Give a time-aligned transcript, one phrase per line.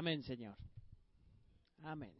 [0.00, 0.56] Amén, Señor.
[1.82, 2.14] Amén.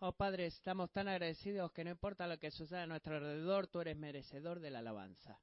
[0.00, 3.80] Oh Padre, estamos tan agradecidos que no importa lo que suceda a nuestro alrededor, tú
[3.80, 5.40] eres merecedor de la alabanza.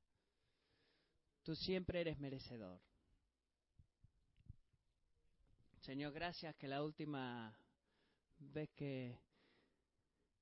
[1.43, 2.81] Tú siempre eres merecedor.
[5.79, 7.57] Señor, gracias que la última
[8.39, 9.17] vez que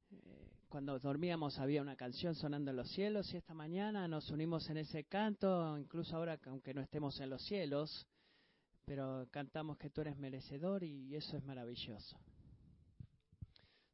[0.10, 4.68] eh, cuando dormíamos había una canción sonando en los cielos y esta mañana nos unimos
[4.72, 8.08] en ese canto, incluso ahora aunque no estemos en los cielos,
[8.86, 12.18] pero cantamos que tú eres merecedor y eso es maravilloso.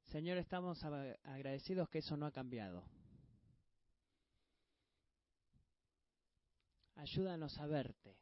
[0.05, 2.83] Señor, estamos agradecidos que eso no ha cambiado.
[6.95, 8.17] Ayúdanos a verte.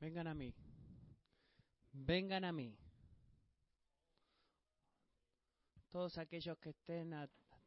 [0.00, 0.54] Vengan a mí.
[1.92, 2.76] Vengan a mí.
[5.90, 7.12] Todos aquellos que estén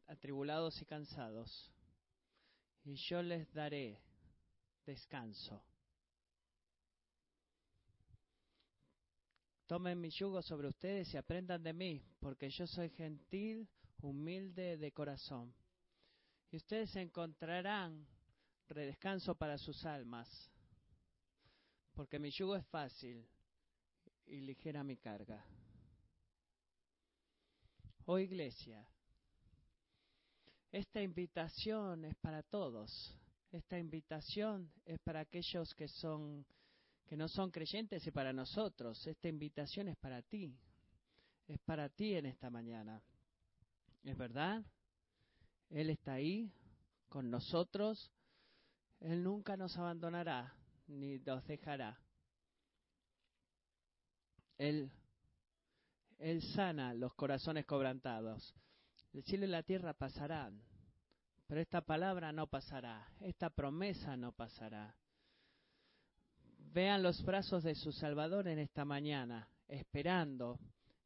[0.06, 1.70] atribulados y cansados.
[2.84, 4.00] Y yo les daré
[4.86, 5.62] descanso.
[9.66, 13.68] Tomen mi yugo sobre ustedes y aprendan de mí, porque yo soy gentil,
[14.02, 15.54] humilde de corazón.
[16.50, 18.06] Y ustedes encontrarán
[18.68, 20.51] redescanso para sus almas,
[21.94, 23.26] porque mi yugo es fácil
[24.26, 25.44] y ligera mi carga.
[28.06, 28.84] Oh iglesia,
[30.70, 33.14] esta invitación es para todos.
[33.50, 36.46] Esta invitación es para aquellos que son
[37.06, 39.06] que no son creyentes y para nosotros.
[39.06, 40.58] Esta invitación es para ti.
[41.46, 43.02] Es para ti en esta mañana.
[44.02, 44.64] ¿Es verdad?
[45.68, 46.50] Él está ahí
[47.10, 48.10] con nosotros.
[49.00, 50.56] Él nunca nos abandonará
[50.92, 51.98] ni nos dejará.
[54.58, 54.90] Él,
[56.18, 58.54] él sana los corazones cobrantados.
[59.12, 60.62] El cielo y la tierra pasarán,
[61.46, 64.96] pero esta palabra no pasará, esta promesa no pasará.
[66.72, 70.58] Vean los brazos de su Salvador en esta mañana, esperando,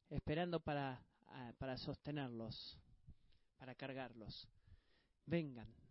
[0.08, 2.78] esperando para, ah, para sostenerlos,
[3.58, 4.48] para cargarlos.
[5.24, 5.85] Vengan.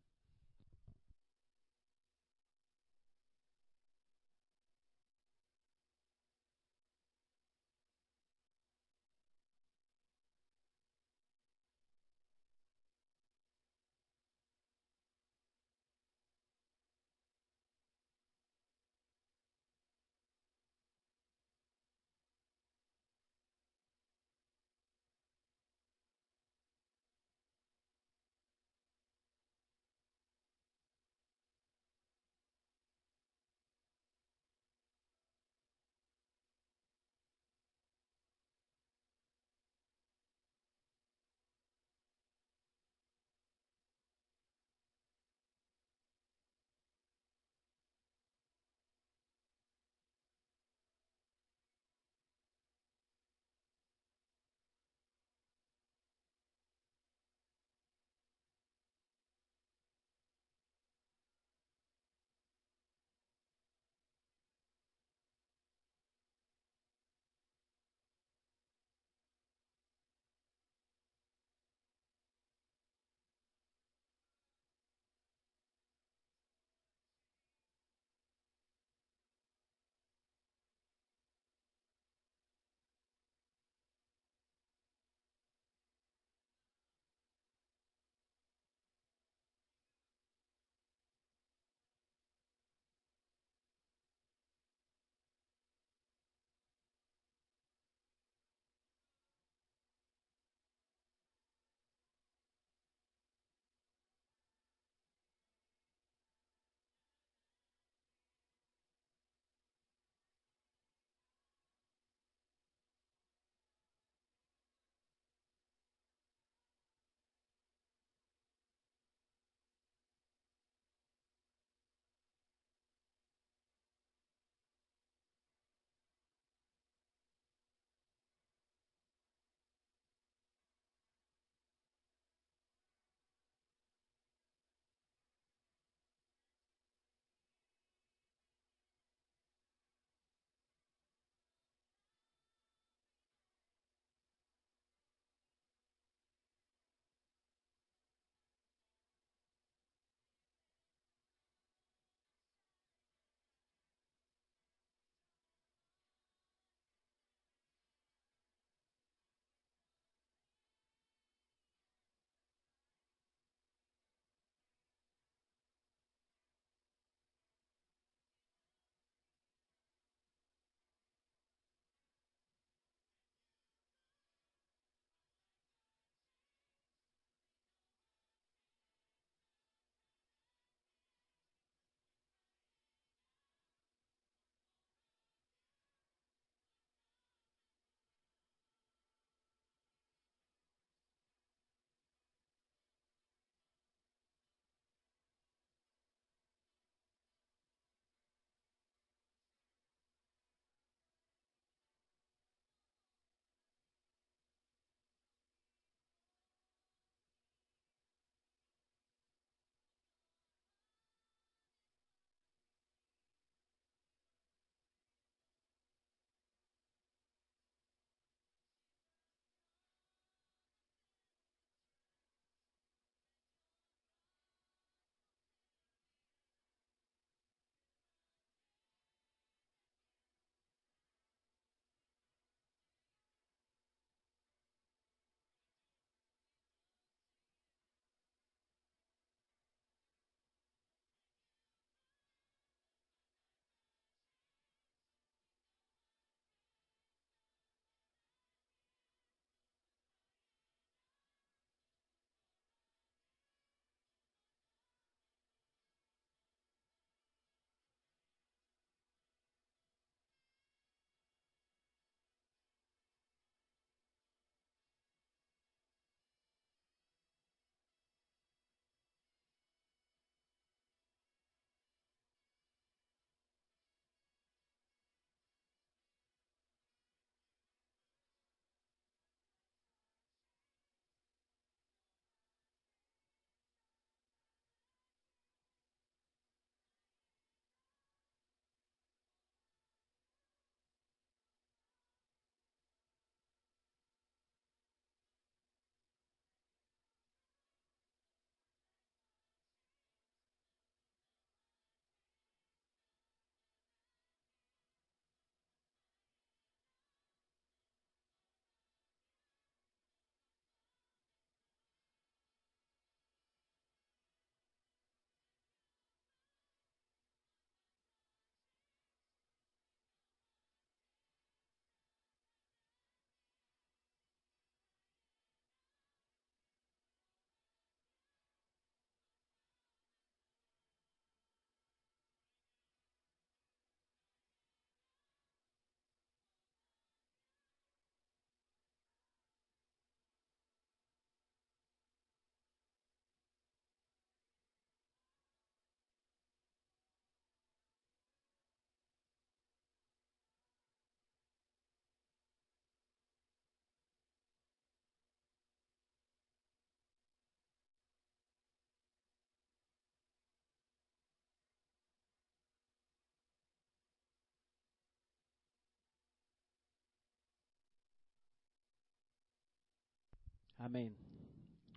[370.86, 371.18] Amén.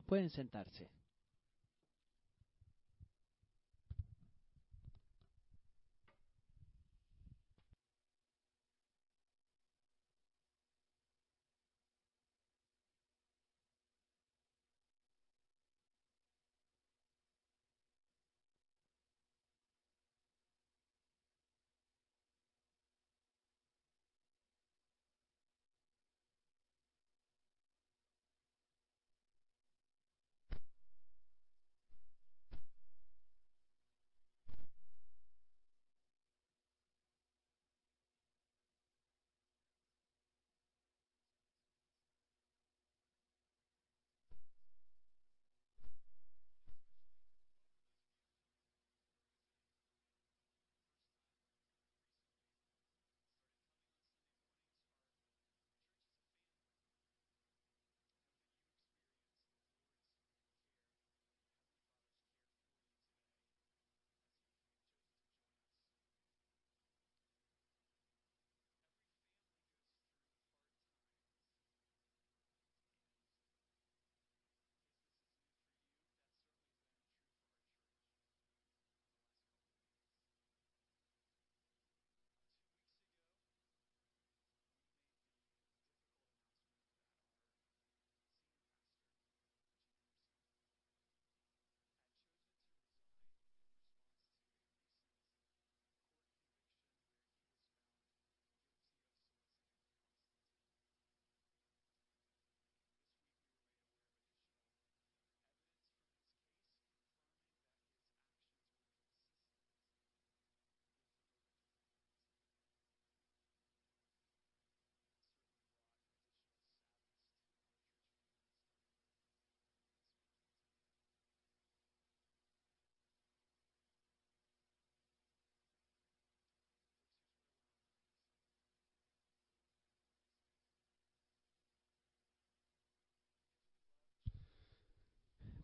[0.06, 0.88] Pueden sentarse.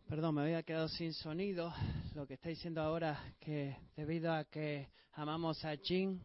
[0.07, 1.73] Perdón, me había quedado sin sonido.
[2.13, 6.19] Lo que está diciendo ahora que debido a que amamos a Jim,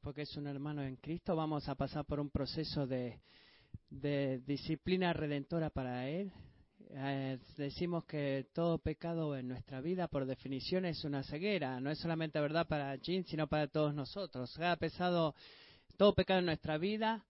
[0.00, 3.18] porque es un hermano en Cristo, vamos a pasar por un proceso de,
[4.46, 6.30] disciplina redentora para él.
[6.90, 11.80] Eh, decimos que todo pecado en nuestra vida, por definición, es una ceguera.
[11.80, 14.56] No es solamente verdad para Jim, sino para todos nosotros.
[14.60, 15.34] Ha pesado
[15.96, 17.26] todo pecado en nuestra vida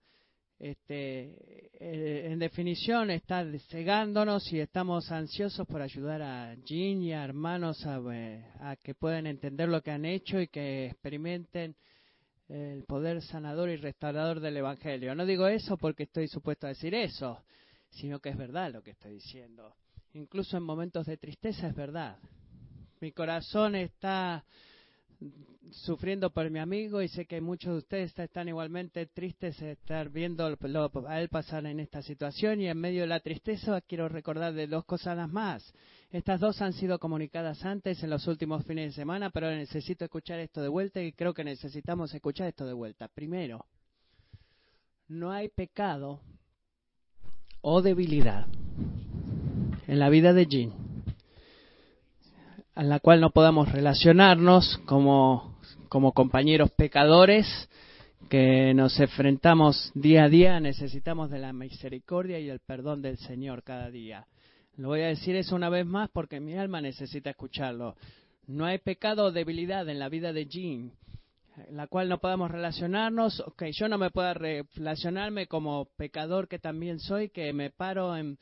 [0.64, 7.22] este, eh, en definición, está cegándonos y estamos ansiosos por ayudar a Jean y a
[7.22, 11.76] hermanos eh, a, que puedan entender lo que han hecho y que experimenten
[12.48, 15.14] el poder sanador y restaurador del Evangelio.
[15.14, 17.44] No digo eso porque estoy supuesto a decir eso,
[17.90, 19.76] sino que es verdad lo que estoy diciendo.
[20.14, 22.16] Incluso en momentos de tristeza es verdad.
[23.00, 24.42] Mi corazón está
[25.70, 30.10] sufriendo por mi amigo y sé que muchos de ustedes están igualmente tristes de estar
[30.10, 34.54] viendo a él pasar en esta situación y en medio de la tristeza quiero recordar
[34.54, 35.74] de dos cosas más.
[36.10, 40.38] Estas dos han sido comunicadas antes en los últimos fines de semana, pero necesito escuchar
[40.38, 43.08] esto de vuelta y creo que necesitamos escuchar esto de vuelta.
[43.08, 43.66] Primero,
[45.08, 46.20] no hay pecado
[47.60, 48.46] o debilidad
[49.86, 50.84] en la vida de Jean
[52.74, 55.53] a la cual no podamos relacionarnos como,
[55.94, 57.46] como compañeros pecadores
[58.28, 63.62] que nos enfrentamos día a día, necesitamos de la misericordia y el perdón del Señor
[63.62, 64.26] cada día.
[64.76, 67.94] Lo voy a decir eso una vez más porque mi alma necesita escucharlo.
[68.48, 70.90] No hay pecado o debilidad en la vida de Jean,
[71.70, 73.38] la cual no podamos relacionarnos.
[73.46, 78.36] Ok, yo no me puedo relacionarme como pecador que también soy, que me paro en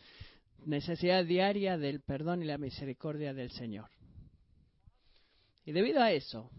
[0.64, 3.90] necesidad diaria del perdón y la misericordia del Señor.
[5.66, 6.50] Y debido a eso,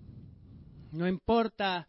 [0.94, 1.88] no importa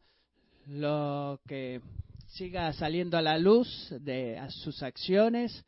[0.67, 1.83] lo que
[2.29, 5.65] siga saliendo a la luz de sus acciones,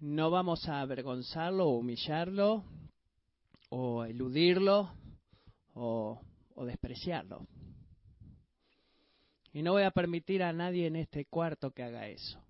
[0.00, 2.64] no vamos a avergonzarlo o humillarlo
[3.68, 4.90] o eludirlo
[5.74, 6.18] o,
[6.64, 7.46] despreciarlo.
[9.52, 12.40] Y no voy a permitir a nadie en este cuarto que haga eso.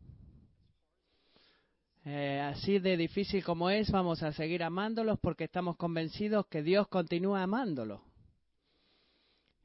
[2.05, 6.87] Eh, así de difícil como es, vamos a seguir amándolos porque estamos convencidos que Dios
[6.87, 8.08] continúa amándolos.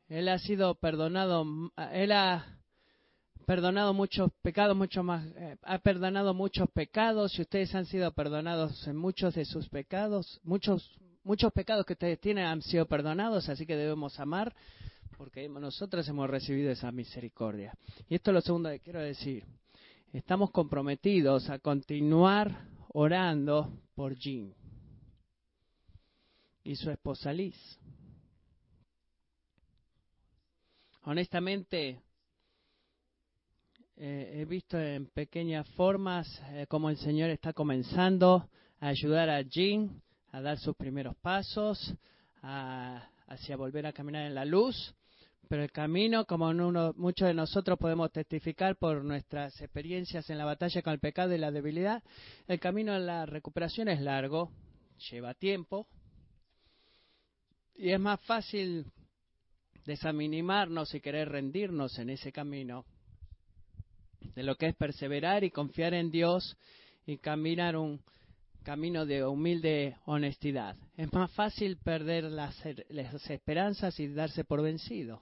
[0.09, 1.45] Él ha sido perdonado,
[1.91, 2.59] él ha
[3.45, 8.87] perdonado muchos pecados, mucho más, eh, ha perdonado muchos pecados y ustedes han sido perdonados
[8.87, 13.65] en muchos de sus pecados, muchos muchos pecados que ustedes tienen han sido perdonados, así
[13.65, 14.53] que debemos amar
[15.17, 17.73] porque nosotros hemos recibido esa misericordia.
[18.09, 19.45] Y esto es lo segundo que quiero decir.
[20.11, 24.53] estamos comprometidos a continuar orando por Jean
[26.63, 27.55] y su esposa Liz.
[31.05, 31.99] Honestamente,
[33.97, 39.41] eh, he visto en pequeñas formas eh, cómo el Señor está comenzando a ayudar a
[39.41, 41.93] Jean a dar sus primeros pasos,
[42.41, 44.95] hacia volver a caminar en la luz.
[45.47, 46.51] Pero el camino, como
[46.95, 51.37] muchos de nosotros podemos testificar por nuestras experiencias en la batalla con el pecado y
[51.37, 52.01] la debilidad,
[52.47, 54.51] el camino a la recuperación es largo,
[55.11, 55.87] lleva tiempo,
[57.75, 58.91] y es más fácil
[59.85, 62.85] desaminimarnos y querer rendirnos en ese camino
[64.35, 66.57] de lo que es perseverar y confiar en Dios
[67.05, 68.01] y caminar un
[68.63, 70.75] camino de humilde honestidad.
[70.95, 72.57] Es más fácil perder las,
[72.89, 75.21] las esperanzas y darse por vencido.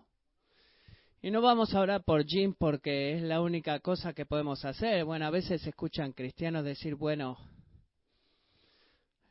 [1.24, 5.04] Y no vamos a orar por Jim porque es la única cosa que podemos hacer.
[5.06, 7.38] Bueno, a veces escuchan cristianos decir, bueno,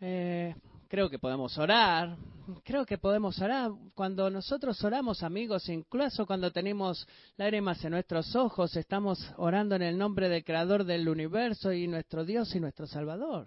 [0.01, 0.55] eh,
[0.91, 2.17] creo que podemos orar,
[2.65, 3.71] creo que podemos orar.
[3.95, 9.97] Cuando nosotros oramos, amigos, incluso cuando tenemos lágrimas en nuestros ojos, estamos orando en el
[9.97, 13.47] nombre del Creador del universo y nuestro Dios y nuestro Salvador.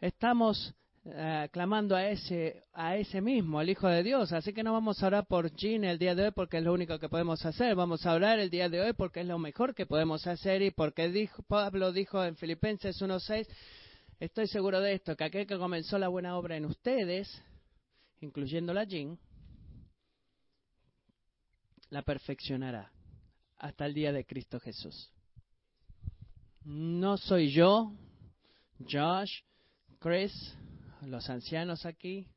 [0.00, 0.74] Estamos
[1.04, 4.32] eh, clamando a ese, a ese mismo, al Hijo de Dios.
[4.32, 6.72] Así que no vamos a orar por Jean el día de hoy porque es lo
[6.72, 7.76] único que podemos hacer.
[7.76, 10.72] Vamos a orar el día de hoy porque es lo mejor que podemos hacer y
[10.72, 13.46] porque dijo, Pablo dijo en Filipenses 1.6
[14.22, 17.42] Estoy seguro de esto, que aquel que comenzó la buena obra en ustedes,
[18.20, 19.18] incluyendo la Jean,
[21.90, 22.92] la perfeccionará
[23.58, 25.10] hasta el día de Cristo Jesús.
[26.62, 27.96] No soy yo,
[28.88, 29.40] Josh,
[29.98, 30.32] Chris,
[31.00, 32.28] los ancianos aquí,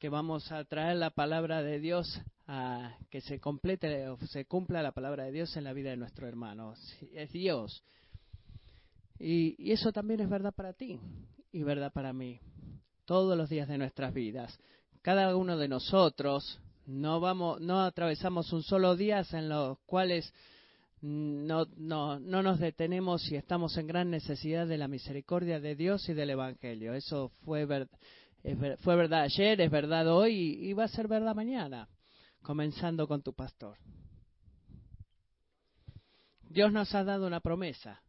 [0.00, 4.82] que vamos a traer la palabra de Dios a que se complete o se cumpla
[4.82, 6.74] la palabra de Dios en la vida de nuestro hermano.
[7.12, 7.84] Es Dios
[9.18, 11.00] y, eso también es verdad para ti
[11.52, 12.40] y verdad para mí.
[13.04, 14.58] Todos los días de nuestras vidas.
[15.02, 20.32] Cada uno de nosotros no vamos, no atravesamos un solo día en los cuales
[21.00, 26.08] no, no, no nos detenemos y estamos en gran necesidad de la misericordia de Dios
[26.08, 26.94] y del Evangelio.
[26.94, 27.66] Eso fue,
[28.78, 31.88] fue verdad ayer, es verdad hoy y va a ser verdad mañana,
[32.42, 33.78] comenzando con tu pastor.
[36.48, 38.02] Dios nos ha dado una promesa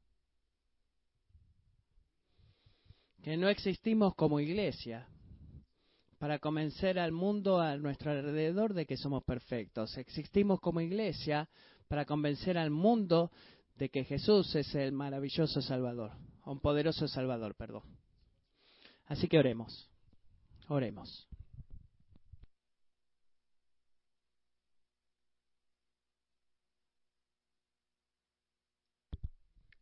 [3.28, 5.06] que no existimos como iglesia
[6.18, 9.98] para convencer al mundo a nuestro alrededor de que somos perfectos.
[9.98, 11.50] Existimos como iglesia
[11.90, 13.30] para convencer al mundo
[13.76, 16.14] de que Jesús es el maravilloso Salvador,
[16.46, 17.84] un poderoso Salvador, perdón.
[19.08, 19.90] Así que oremos,
[20.70, 21.28] oremos.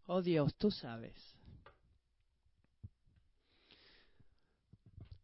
[0.08, 1.35] Oh Dios, tú sabes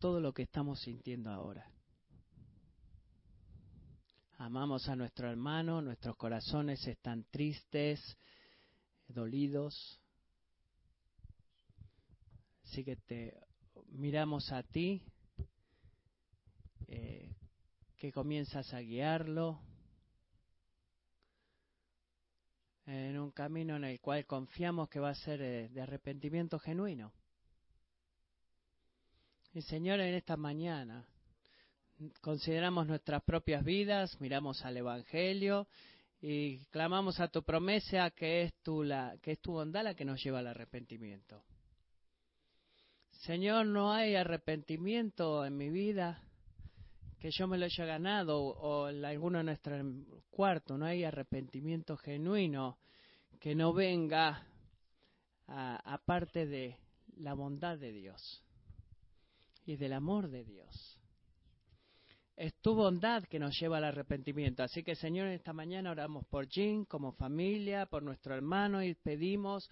[0.02, 1.72] todo lo que estamos sintiendo ahora.
[4.40, 8.18] Amamos a nuestro hermano, nuestros corazones están tristes,
[9.08, 10.02] dolidos.
[12.64, 13.40] Así que te
[13.90, 15.04] miramos a ti,
[16.88, 17.36] eh,
[17.96, 19.62] que comienzas a guiarlo
[22.88, 27.14] en un camino en el cual confiamos que va a ser eh, de arrepentimiento genuino.
[29.54, 31.06] Y Señor, en esta mañana.
[32.22, 35.68] Consideramos nuestras propias vidas, miramos al Evangelio
[36.22, 38.84] y clamamos a tu promesa que es tu,
[39.22, 41.44] que es tu bondad la que nos lleva al arrepentimiento.
[43.26, 46.24] Señor, no hay arrepentimiento en mi vida
[47.20, 49.86] que yo me lo haya ganado o en alguno de nuestros
[50.32, 52.80] cuartos, no hay arrepentimiento genuino
[53.40, 54.48] que no venga
[55.46, 56.78] aparte de
[57.18, 58.42] la bondad de Dios
[59.72, 61.00] y del amor de Dios.
[62.36, 64.64] Es tu bondad que nos lleva al arrepentimiento.
[64.64, 69.70] Así que, Señor, esta mañana oramos por Jim como familia, por nuestro hermano y pedimos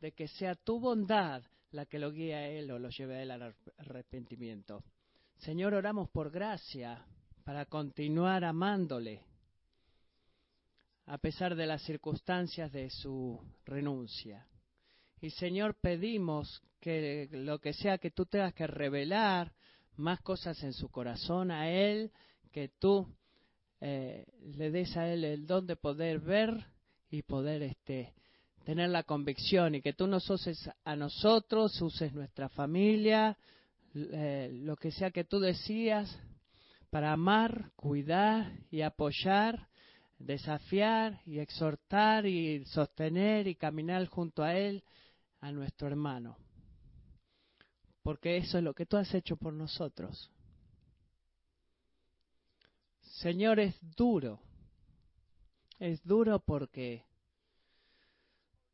[0.00, 3.22] de que sea tu bondad la que lo guíe a él o lo lleve a
[3.22, 4.82] él al arrepentimiento.
[5.36, 7.04] Señor, oramos por gracia
[7.44, 9.22] para continuar amándole
[11.06, 14.46] a pesar de las circunstancias de su renuncia.
[15.20, 19.52] Y Señor, pedimos que lo que sea que tú tengas que revelar
[19.96, 22.12] más cosas en su corazón a Él,
[22.52, 23.06] que tú
[23.80, 26.66] eh, le des a Él el don de poder ver
[27.10, 28.14] y poder este,
[28.64, 33.36] tener la convicción y que tú nos uses a nosotros, uses nuestra familia,
[33.94, 36.18] eh, lo que sea que tú decías,
[36.90, 39.68] para amar, cuidar y apoyar
[40.18, 44.82] desafiar y exhortar y sostener y caminar junto a Él,
[45.40, 46.36] a nuestro hermano.
[48.08, 50.30] Porque eso es lo que tú has hecho por nosotros.
[53.20, 54.40] Señor, es duro.
[55.78, 57.04] Es duro porque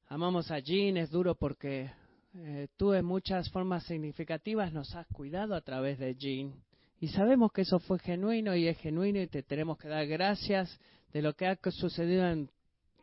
[0.07, 1.91] amamos a Jean, es duro porque
[2.37, 6.55] eh, tú en muchas formas significativas nos has cuidado a través de Jean.
[7.01, 10.79] Y sabemos que eso fue genuino y es genuino y te tenemos que dar gracias
[11.13, 12.53] de lo que ha sucedido en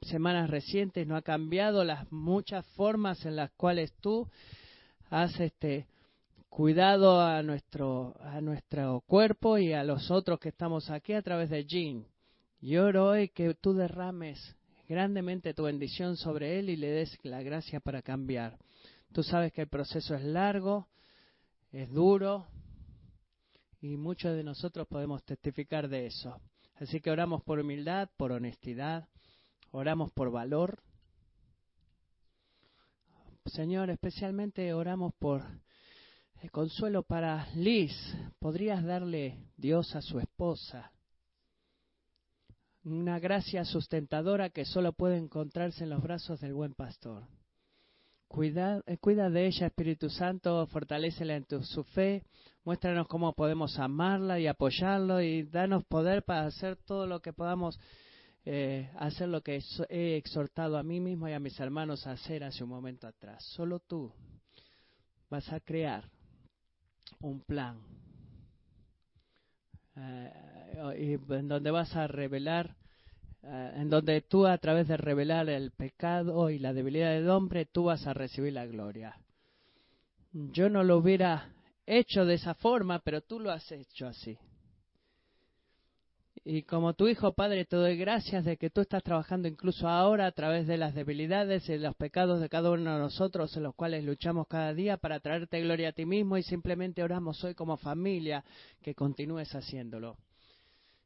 [0.02, 1.06] semanas recientes.
[1.06, 4.30] No ha cambiado las muchas formas en las cuales tú
[5.10, 5.88] has este,
[6.52, 11.50] cuidado a nuestro, a nuestro cuerpo y a los otros que estamos aquí a través
[11.50, 12.06] de Jean.
[12.60, 17.42] Y oro hoy que tú derrames grandemente tu bendición sobre él y le des la
[17.42, 18.58] gracia para cambiar.
[19.14, 20.90] Tú sabes que el proceso es largo,
[21.72, 22.46] es duro
[23.80, 26.42] y muchos de nosotros podemos testificar de eso.
[26.76, 29.08] Así que oramos por humildad, por honestidad,
[29.72, 30.84] oramos por valor.
[33.46, 35.46] Señor, especialmente oramos por
[36.42, 37.94] el consuelo para Liz.
[38.40, 40.92] ¿Podrías darle Dios a su esposa?
[42.84, 47.28] Una gracia sustentadora que solo puede encontrarse en los brazos del buen pastor.
[48.28, 52.24] Cuida, eh, cuida de ella, Espíritu Santo, fortalecela en tu, su fe,
[52.64, 57.80] muéstranos cómo podemos amarla y apoyarlo y danos poder para hacer todo lo que podamos
[58.46, 62.44] eh, hacer lo que he exhortado a mí mismo y a mis hermanos a hacer
[62.44, 63.44] hace un momento atrás.
[63.54, 64.12] Solo tú
[65.30, 66.10] vas a crear
[67.20, 67.80] un plan
[69.96, 70.32] eh,
[71.30, 72.76] en donde vas a revelar,
[73.44, 77.66] eh, en donde tú a través de revelar el pecado y la debilidad del hombre,
[77.66, 79.18] tú vas a recibir la gloria.
[80.34, 81.50] Yo no lo hubiera
[81.86, 84.38] hecho de esa forma, pero tú lo has hecho así.
[86.44, 90.26] Y como tu hijo, Padre, te doy gracias de que tú estás trabajando incluso ahora
[90.26, 93.76] a través de las debilidades y los pecados de cada uno de nosotros en los
[93.76, 97.78] cuales luchamos cada día para traerte gloria a ti mismo y simplemente oramos hoy como
[97.78, 98.44] familia
[98.82, 100.18] que continúes haciéndolo.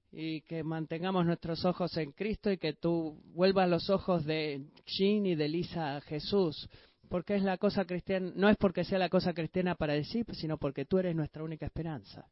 [0.09, 5.25] Y que mantengamos nuestros ojos en Cristo y que tú vuelvas los ojos de Jean
[5.25, 6.69] y de Lisa a Jesús.
[7.09, 10.57] Porque es la cosa cristiana, no es porque sea la cosa cristiana para decir, sino
[10.57, 12.25] porque tú eres nuestra única esperanza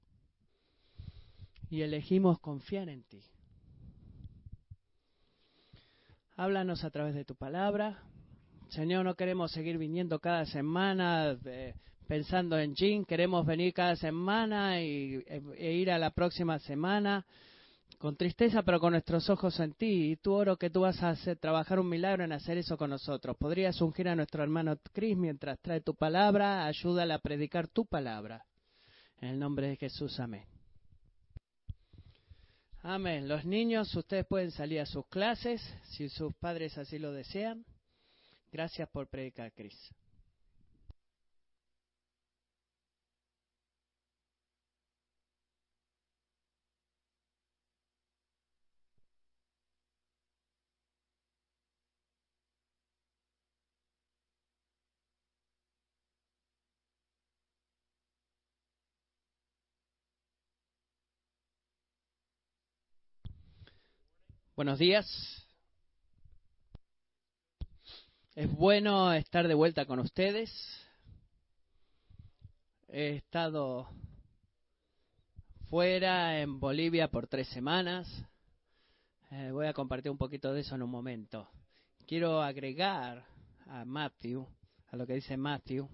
[1.74, 3.24] y elegimos confiar en ti.
[6.36, 8.04] Háblanos a través de tu palabra.
[8.70, 11.74] Señor, no queremos seguir viniendo cada semana eh,
[12.08, 15.24] pensando en Jim, queremos venir cada semana y,
[15.58, 17.26] e ir a la próxima semana
[17.98, 20.12] con tristeza, pero con nuestros ojos en ti.
[20.12, 22.92] Y tú oro que tú vas a hacer, trabajar un milagro en hacer eso con
[22.92, 23.36] nosotros.
[23.36, 28.46] Podrías ungir a nuestro hermano Chris mientras trae tu palabra, ayúdale a predicar tu palabra.
[29.20, 30.53] En el nombre de Jesús, amén.
[32.86, 33.30] Amén.
[33.30, 35.62] Los niños, ustedes pueden salir a sus clases
[35.92, 37.66] si sus padres así lo desean.
[38.52, 39.74] Gracias por predicar, Cris.
[64.56, 65.08] Buenos días.
[68.36, 70.52] Es bueno estar de vuelta con ustedes.
[72.88, 73.90] He estado
[75.72, 78.08] fuera en Bolivia por tres semanas.
[79.32, 81.50] Eh, voy a compartir un poquito de eso en un momento.
[82.06, 83.26] Quiero agregar
[83.66, 84.48] a Matthew,
[84.92, 85.90] a lo que dice Matthew,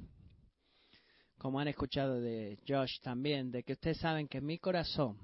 [1.37, 5.17] como han escuchado de Josh también, de que ustedes saben que mi corazón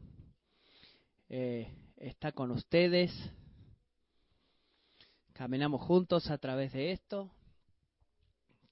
[1.27, 3.11] eh, está con ustedes.
[5.33, 7.29] Caminamos juntos a través de esto.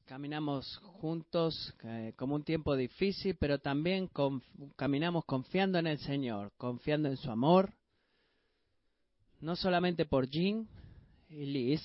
[0.06, 4.10] Caminamos juntos eh, como un tiempo difícil, pero también
[4.76, 7.74] caminamos confiando en el Señor, confiando en su amor.
[9.40, 10.68] No solamente por Jean
[11.30, 11.82] y Liz,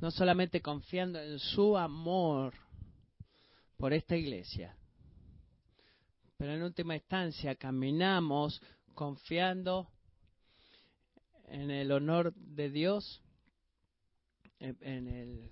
[0.00, 2.54] no solamente confiando en su amor
[3.76, 4.74] por esta iglesia,
[6.36, 8.60] pero en última instancia caminamos
[8.94, 9.88] confiando
[11.48, 13.22] en el honor de Dios,
[14.58, 15.50] en el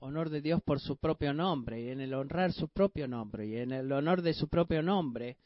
[0.00, 3.56] honor de Dios por su propio nombre y en el honrar su propio nombre y
[3.56, 5.36] en el honor de su propio nombre.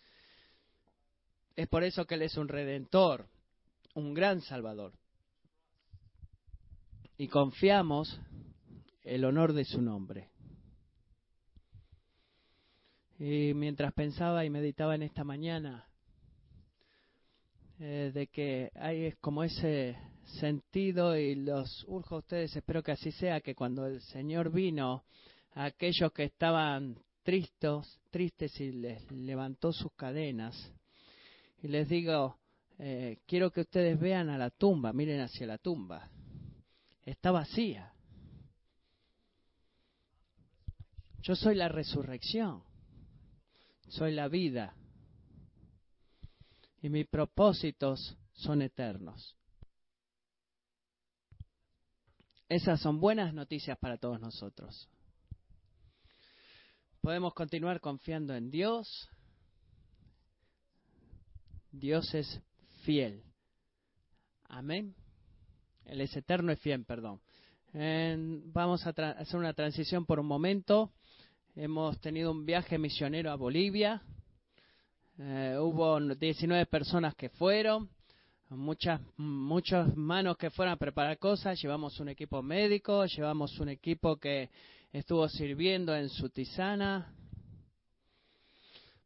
[1.56, 3.28] Es por eso que Él es un redentor,
[3.94, 4.92] un gran salvador.
[7.16, 8.20] Y confiamos
[9.02, 10.30] el honor de su nombre.
[13.18, 15.89] Y mientras pensaba y meditaba en esta mañana,
[17.82, 19.96] eh, de que hay como ese
[20.38, 25.04] sentido y los urjo a ustedes, espero que así sea, que cuando el Señor vino,
[25.54, 30.72] a aquellos que estaban tristes, tristes y les levantó sus cadenas,
[31.62, 32.36] y les digo,
[32.78, 36.10] eh, quiero que ustedes vean a la tumba, miren hacia la tumba,
[37.06, 37.94] está vacía.
[41.22, 42.62] Yo soy la resurrección,
[43.88, 44.74] soy la vida,
[46.80, 49.36] y mis propósitos son eternos.
[52.48, 54.88] Esas son buenas noticias para todos nosotros.
[57.00, 59.08] Podemos continuar confiando en Dios.
[61.70, 62.40] Dios es
[62.82, 63.22] fiel.
[64.44, 64.94] Amén.
[65.84, 67.20] Él es eterno y fiel, perdón.
[67.72, 70.92] vamos a hacer una transición por un momento.
[71.54, 74.02] Hemos tenido un viaje misionero a Bolivia.
[75.22, 77.90] Eh, hubo 19 personas que fueron
[78.48, 84.16] muchas, muchas manos que fueron a preparar cosas, llevamos un equipo médico, llevamos un equipo
[84.16, 84.48] que
[84.90, 87.12] estuvo sirviendo en su tisana.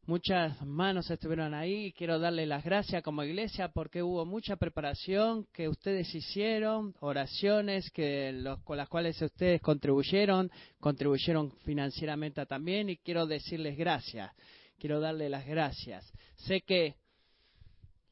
[0.05, 5.67] Muchas manos estuvieron ahí quiero darle las gracias como iglesia porque hubo mucha preparación que
[5.67, 10.49] ustedes hicieron, oraciones que con las cuales ustedes contribuyeron,
[10.79, 14.31] contribuyeron financieramente también y quiero decirles gracias,
[14.79, 16.11] quiero darle las gracias.
[16.35, 16.95] Sé que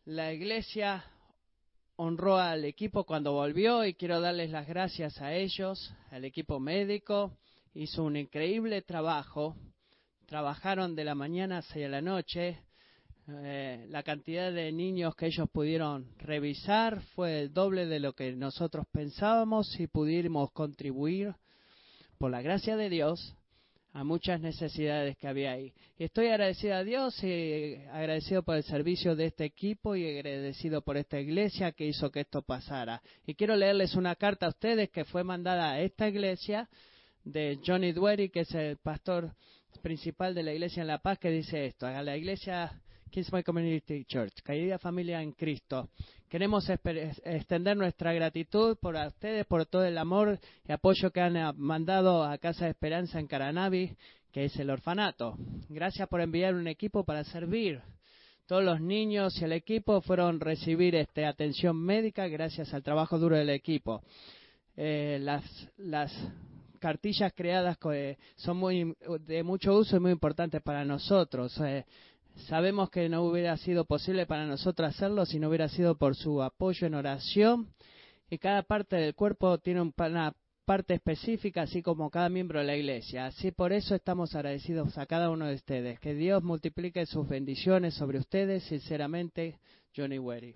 [0.06, 1.04] la iglesia
[1.96, 7.38] honró al equipo cuando volvió y quiero darles las gracias a ellos, al equipo médico.
[7.74, 9.56] Hizo un increíble trabajo.
[10.26, 12.60] Trabajaron de la mañana hacia la noche.
[13.28, 18.34] Eh, la cantidad de niños que ellos pudieron revisar fue el doble de lo que
[18.34, 21.34] nosotros pensábamos y pudimos contribuir,
[22.18, 23.36] por la gracia de Dios,
[23.94, 25.72] a muchas necesidades que había ahí.
[25.98, 30.82] Y estoy agradecido a Dios y agradecido por el servicio de este equipo y agradecido
[30.82, 33.02] por esta iglesia que hizo que esto pasara.
[33.28, 36.68] Y quiero leerles una carta a ustedes que fue mandada a esta iglesia
[37.24, 39.36] de Johnny Dwery, que es el pastor
[39.84, 42.82] principal de la iglesia en La Paz, que dice esto, a la iglesia
[43.14, 45.90] Kingsway Community Church, querida familia en Cristo.
[46.28, 52.24] Queremos extender nuestra gratitud por ustedes, por todo el amor y apoyo que han mandado
[52.24, 53.96] a Casa de Esperanza en Caranavi,
[54.32, 55.38] que es el orfanato.
[55.70, 57.82] Gracias por enviar un equipo para servir.
[58.48, 63.20] Todos los niños y el equipo fueron a recibir este, atención médica gracias al trabajo
[63.20, 64.02] duro del equipo.
[64.76, 65.44] Eh, las,
[65.78, 66.12] las
[66.80, 71.56] cartillas creadas eh, son muy, de mucho uso y muy importantes para nosotros.
[71.62, 71.86] Eh,
[72.48, 76.42] Sabemos que no hubiera sido posible para nosotros hacerlo si no hubiera sido por su
[76.42, 77.74] apoyo en oración.
[78.30, 80.34] Y cada parte del cuerpo tiene una
[80.66, 83.28] parte específica, así como cada miembro de la iglesia.
[83.28, 86.00] Así por eso estamos agradecidos a cada uno de ustedes.
[86.00, 89.60] Que Dios multiplique sus bendiciones sobre ustedes, sinceramente,
[89.96, 90.56] Johnny Wery.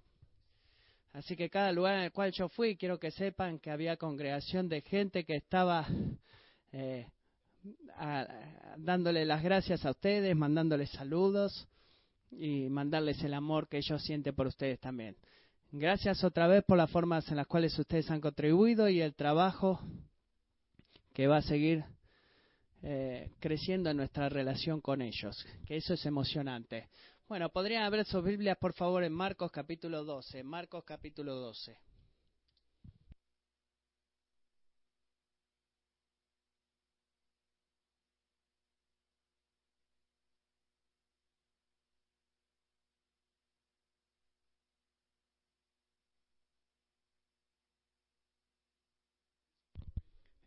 [1.13, 4.69] Así que cada lugar en el cual yo fui, quiero que sepan que había congregación
[4.69, 5.87] de gente que estaba
[6.71, 7.07] eh,
[8.77, 11.67] dándole las gracias a ustedes, mandándoles saludos
[12.31, 15.15] y mandarles el amor que ellos sienten por ustedes también.
[15.71, 19.81] Gracias otra vez por las formas en las cuales ustedes han contribuido y el trabajo
[21.13, 21.83] que va a seguir
[22.83, 26.87] eh, creciendo en nuestra relación con ellos, que eso es emocionante.
[27.27, 30.43] Bueno, podrían abrir sus Biblias, por favor, en Marcos capítulo 12.
[30.43, 31.77] Marcos capítulo 12.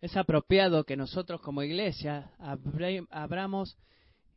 [0.00, 2.30] Es apropiado que nosotros como iglesia
[3.10, 3.76] abramos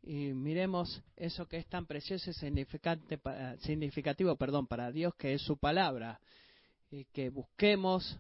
[0.02, 5.58] y miremos eso que es tan precioso y significativo perdón, para Dios, que es su
[5.58, 6.20] palabra,
[6.92, 8.20] y que busquemos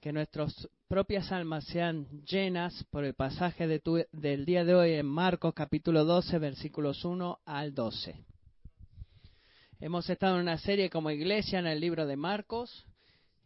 [0.00, 5.06] que nuestras propias almas sean llenas por el pasaje de del día de hoy en
[5.06, 8.16] Marcos capítulo 12, versículos 1 al 12.
[9.78, 12.86] Hemos estado en una serie como iglesia en el libro de Marcos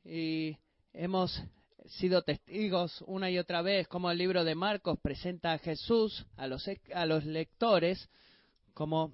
[0.04, 0.56] y
[0.92, 1.42] hemos
[1.86, 6.46] sido testigos una y otra vez como el libro de Marcos presenta a Jesús a
[6.46, 8.08] los, a los lectores
[8.72, 9.12] como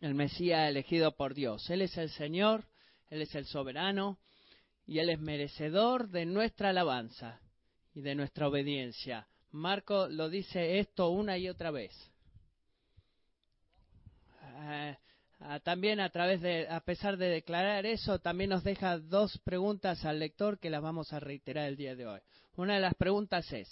[0.00, 1.68] el Mesías elegido por Dios.
[1.68, 2.64] Él es el Señor,
[3.08, 4.18] Él es el soberano
[4.86, 7.40] y Él es merecedor de nuestra alabanza
[7.94, 9.28] y de nuestra obediencia.
[9.50, 11.92] Marcos lo dice esto una y otra vez.
[14.62, 14.96] Eh,
[15.62, 20.18] también a través de, a pesar de declarar eso, también nos deja dos preguntas al
[20.18, 22.20] lector que las vamos a reiterar el día de hoy.
[22.56, 23.68] Una de las preguntas es,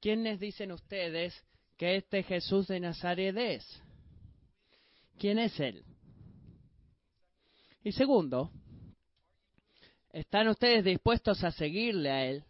[0.00, 1.34] ¿quiénes dicen ustedes
[1.76, 3.82] que este Jesús de Nazaret es?
[5.18, 5.84] ¿Quién es Él?
[7.84, 8.50] Y segundo,
[10.12, 12.44] ¿Están ustedes dispuestos a seguirle a Él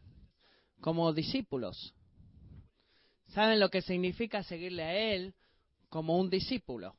[0.80, 1.94] como discípulos?
[3.28, 5.34] ¿Saben lo que significa seguirle a Él
[5.88, 6.96] como un discípulo?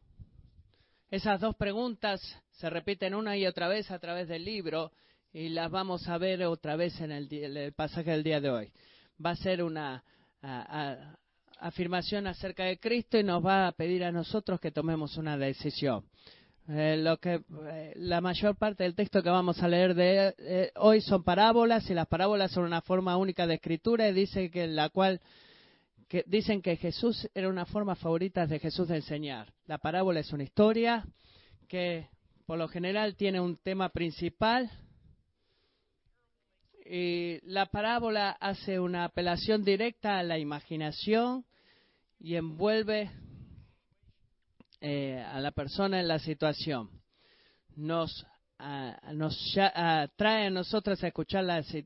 [1.13, 2.19] Esas dos preguntas
[2.53, 4.91] se repiten una y otra vez a través del libro
[5.31, 8.73] y las vamos a ver otra vez en el, pasaje del día de hoy.
[9.23, 10.03] Va a ser una
[11.59, 16.03] afirmación acerca de Cristo y nos va a pedir a nosotros que tomemos una decisión.
[16.67, 20.71] Eh, lo que eh, la mayor parte del texto que vamos a leer de eh,
[20.77, 24.65] hoy son parábolas y las parábolas son una forma única de escritura y dice que
[24.65, 25.21] la cual
[26.07, 29.53] que dicen que Jesús era una forma favorita de Jesús de enseñar.
[29.65, 31.05] La parábola es una historia
[31.67, 32.09] que
[32.45, 34.69] por lo general tiene un tema principal
[36.85, 41.45] y la parábola hace una apelación directa a la imaginación
[42.19, 43.09] y envuelve
[44.81, 46.89] eh, a la persona en la situación.
[47.75, 48.25] Nos,
[49.13, 49.57] nos
[50.17, 51.45] trae a nosotros a escuchar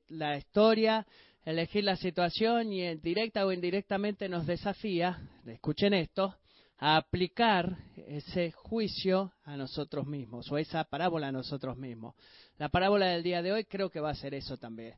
[0.09, 1.05] la historia,
[1.47, 6.35] elegir la situación y directa o indirectamente nos desafía, escuchen esto,
[6.77, 12.15] a aplicar ese juicio a nosotros mismos o esa parábola a nosotros mismos.
[12.57, 14.95] La parábola del día de hoy creo que va a ser eso también.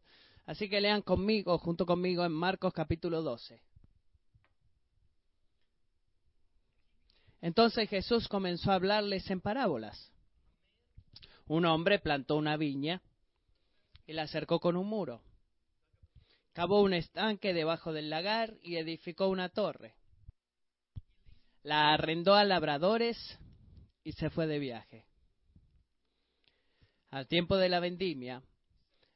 [0.48, 3.62] Así que lean conmigo, junto conmigo, en Marcos capítulo 12.
[7.42, 10.12] Entonces Jesús comenzó a hablarles en parábolas.
[11.46, 13.04] Un hombre plantó una viña
[14.08, 15.22] y la acercó con un muro.
[16.60, 19.96] Cavó un estanque debajo del lagar y edificó una torre.
[21.64, 23.16] La arrendó a labradores
[24.04, 25.06] y se fue de viaje.
[27.12, 28.44] Al tiempo de la vendimia,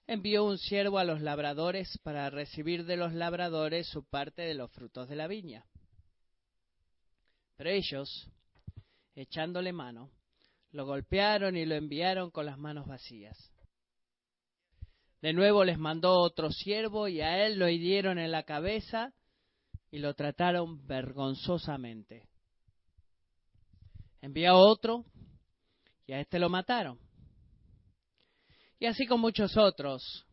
[0.08, 4.72] envió un siervo a los labradores para recibir de los labradores su parte de los
[4.72, 5.66] frutos de la viña.
[7.58, 8.30] Pero ellos,
[9.16, 10.12] echándole mano,
[10.72, 13.53] lo golpearon y lo enviaron con las manos vacías.
[15.24, 19.14] De nuevo les mandó otro siervo y a él lo hirieron en la cabeza
[19.90, 22.28] y lo trataron vergonzosamente.
[24.20, 25.06] Envió otro
[26.06, 27.00] y a este lo mataron.
[28.80, 30.28] Y así con muchos otros,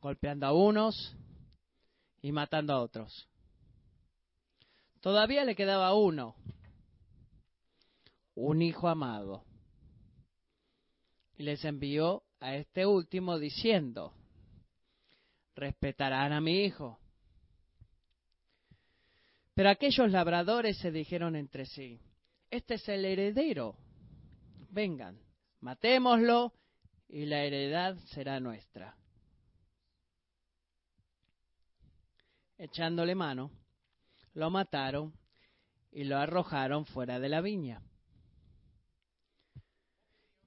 [0.00, 1.14] golpeando a unos
[2.22, 3.28] y matando a otros.
[5.02, 6.36] Todavía le quedaba uno,
[8.34, 9.44] un hijo amado.
[11.36, 14.14] Y les envió a este último diciendo,
[15.56, 16.96] respetarán a mi hijo.
[19.52, 22.00] Pero aquellos labradores se dijeron entre sí,
[22.48, 23.74] este es el heredero,
[24.70, 25.18] vengan,
[25.58, 26.52] matémoslo
[27.08, 28.96] y la heredad será nuestra.
[32.58, 33.50] Echándole mano,
[34.34, 35.12] lo mataron
[35.90, 37.82] y lo arrojaron fuera de la viña.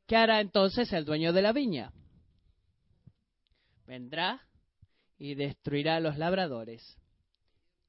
[0.09, 1.93] ¿Qué hará entonces el dueño de la viña?
[3.85, 4.41] Vendrá
[5.19, 6.97] y destruirá a los labradores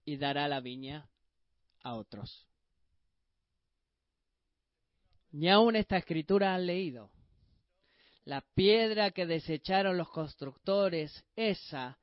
[0.05, 1.09] y dará la viña
[1.83, 2.47] a otros.
[5.33, 7.11] Ni aún esta escritura han leído.
[8.25, 11.99] La piedra que desecharon los constructores, esa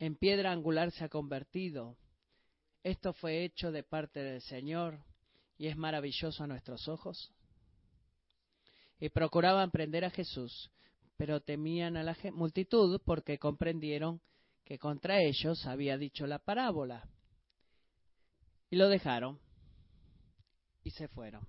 [0.00, 1.96] en piedra angular se ha convertido
[2.82, 4.98] esto fue hecho de parte del Señor
[5.56, 7.32] y es maravilloso a nuestros ojos.
[9.02, 10.70] Y procuraban prender a Jesús,
[11.16, 14.20] pero temían a la multitud porque comprendieron
[14.64, 17.08] que contra ellos había dicho la parábola.
[18.70, 19.40] Y lo dejaron
[20.84, 21.44] y se fueron.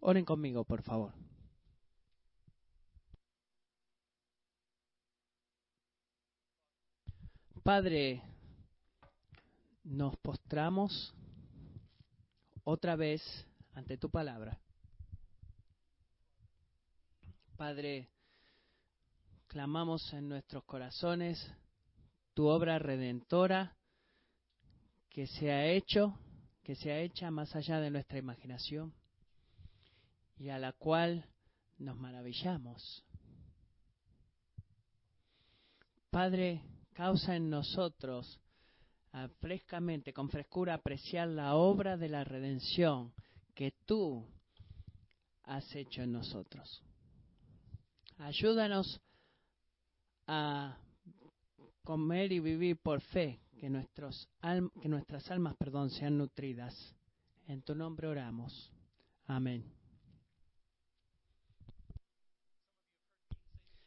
[0.00, 1.14] Oren conmigo, por favor.
[7.62, 8.20] Padre,
[9.84, 11.14] nos postramos
[12.70, 13.22] otra vez
[13.72, 14.60] ante tu palabra.
[17.56, 18.10] Padre,
[19.46, 21.50] clamamos en nuestros corazones
[22.34, 23.74] tu obra redentora
[25.08, 26.18] que se ha hecho,
[26.62, 28.92] que se ha hecha más allá de nuestra imaginación
[30.36, 31.24] y a la cual
[31.78, 33.02] nos maravillamos.
[36.10, 36.62] Padre,
[36.92, 38.38] causa en nosotros
[39.40, 43.12] frescamente, con frescura, apreciar la obra de la redención
[43.54, 44.26] que tú
[45.44, 46.82] has hecho en nosotros.
[48.18, 49.00] Ayúdanos
[50.26, 50.76] a
[51.82, 54.28] comer y vivir por fe, que, nuestros
[54.80, 56.74] que nuestras almas perdón, sean nutridas.
[57.46, 58.70] En tu nombre oramos.
[59.26, 59.64] Amén.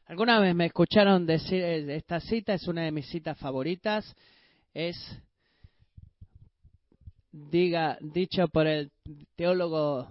[0.05, 4.15] Alguna vez me escucharon decir, eh, esta cita es una de mis citas favoritas,
[4.73, 4.95] es
[7.31, 8.91] diga, dicho por el
[9.35, 10.07] teólogo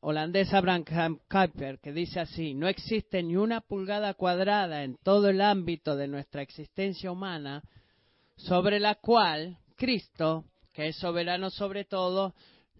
[0.00, 5.40] holandés Abraham Kuyper, que dice así, no existe ni una pulgada cuadrada en todo el
[5.40, 7.62] ámbito de nuestra existencia humana
[8.36, 12.34] sobre la cual Cristo, que es soberano sobre todo,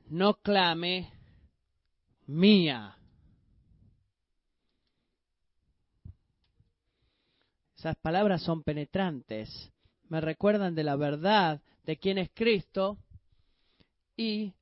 [0.09, 1.12] no clame
[2.27, 2.97] mía.
[7.77, 9.72] Esas palabras son penetrantes,
[10.13, 12.99] me recuerdan de la verdad de quién es Cristo
[14.15, 14.53] y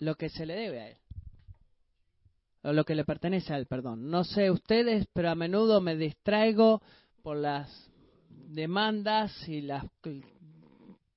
[0.00, 0.98] lo que se le debe a Él.
[2.62, 4.10] O lo que le pertenece a Él, perdón.
[4.10, 6.82] No sé ustedes, pero a menudo me distraigo
[7.22, 7.90] por las
[8.28, 9.86] demandas y las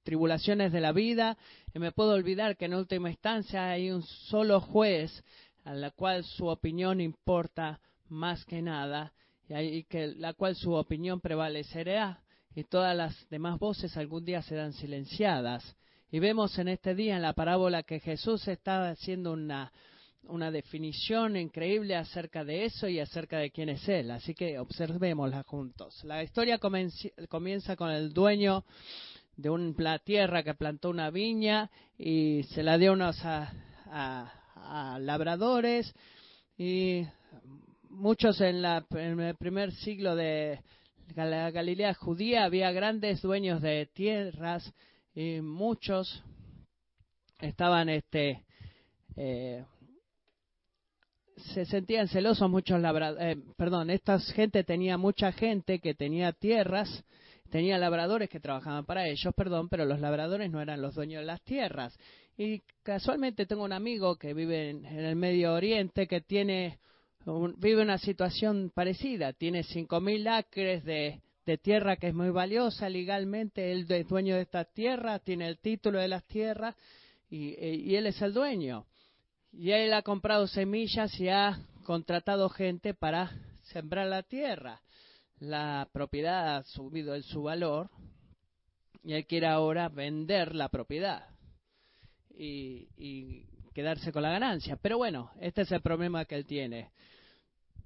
[0.04, 1.38] tribulaciones de la vida
[1.74, 5.22] y me puedo olvidar que en última instancia hay un solo juez
[5.66, 9.12] a la cual su opinión importa más que nada
[9.50, 12.22] y que la cual su opinión prevalecerá
[12.56, 15.76] y todas las demás voces algún día serán silenciadas.
[16.10, 19.74] Y vemos en este día en la parábola que Jesús está haciendo una,
[20.24, 24.10] una definición increíble acerca de eso y acerca de quién es Él.
[24.12, 26.02] Así que observémosla juntos.
[26.06, 28.64] La historia comienza con el dueño
[29.36, 33.52] de una tierra que plantó una viña y se la dio unos a,
[33.88, 35.94] a, labradores
[36.58, 37.06] y
[37.90, 40.62] muchos en, la, en el primer siglo de
[41.16, 44.74] la Galilea judía había grandes dueños de tierras
[45.14, 46.24] y muchos
[47.40, 48.44] estaban este
[49.16, 49.64] eh,
[51.38, 57.04] se sentían celosos muchos labradores, eh, perdón, esta gente tenía mucha gente que tenía tierras
[57.50, 61.26] tenía labradores que trabajaban para ellos, perdón, pero los labradores no eran los dueños de
[61.26, 61.98] las tierras.
[62.38, 66.80] Y casualmente tengo un amigo que vive en, el Medio Oriente que tiene
[67.58, 69.34] vive una situación parecida.
[69.34, 73.72] Tiene 5.000 acres de, de tierra que es muy valiosa legalmente.
[73.72, 76.76] Él es dueño de estas tierras, tiene el título de las tierras
[77.30, 78.86] y, y él es el dueño.
[79.52, 83.32] Y él ha comprado semillas y ha contratado gente para
[83.64, 84.82] sembrar la tierra
[85.40, 87.90] la propiedad ha subido en su valor
[89.04, 91.28] y él quiere ahora vender la propiedad
[92.38, 94.78] y, y, quedarse con la ganancia.
[94.78, 96.92] Pero bueno, este es el problema que él tiene.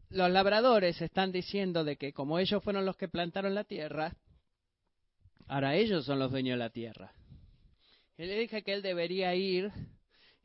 [0.10, 4.16] Los labradores están diciendo de que como ellos fueron los que plantaron la tierra,
[5.47, 7.14] ahora ellos son los dueños de la tierra.
[8.18, 9.72] Y le dije que él debería ir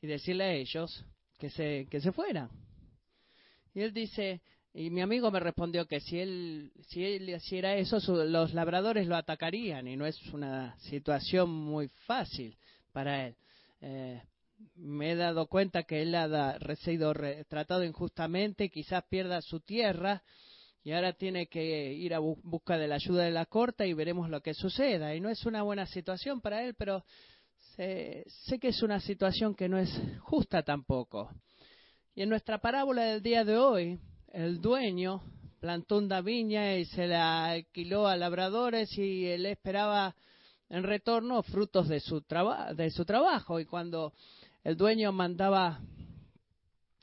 [0.03, 1.05] y decirle a ellos
[1.39, 2.51] que se, que se fueran.
[3.73, 4.43] Y él dice,
[4.75, 9.17] y mi amigo me respondió que si él, si él hiciera eso, los labradores lo
[9.17, 12.57] atacarían y no es una situación muy fácil
[12.93, 13.37] para él.
[13.81, 14.23] Eh,
[14.77, 17.13] me he dado cuenta que él ha sido
[17.49, 20.23] tratado injustamente, quizás pierda su tierra
[20.83, 24.29] y ahora tiene que ir a busca de la ayuda de la corte y veremos
[24.29, 25.15] lo que suceda.
[25.15, 27.05] Y no es una buena situación para él, pero
[27.77, 29.91] sé que es una situación que no es
[30.21, 31.31] justa tampoco.
[32.15, 33.99] Y en nuestra parábola del día de hoy,
[34.29, 35.23] el dueño
[35.59, 40.15] plantó una viña y se la alquiló a labradores y él esperaba
[40.69, 42.23] en retorno frutos de su,
[42.77, 43.59] de su trabajo.
[43.59, 44.13] Y cuando
[44.65, 45.79] el dueño mandaba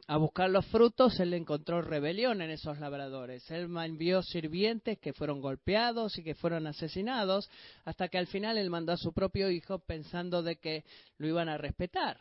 [0.07, 3.49] a buscar los frutos, él encontró rebelión en esos labradores.
[3.49, 7.49] Él envió sirvientes que fueron golpeados y que fueron asesinados,
[7.85, 10.83] hasta que al final él mandó a su propio hijo pensando de que
[11.17, 12.17] lo iban a respetar.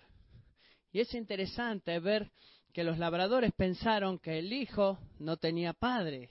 [0.93, 2.31] Y es interesante ver
[2.73, 6.31] que los labradores pensaron que el hijo no tenía padre.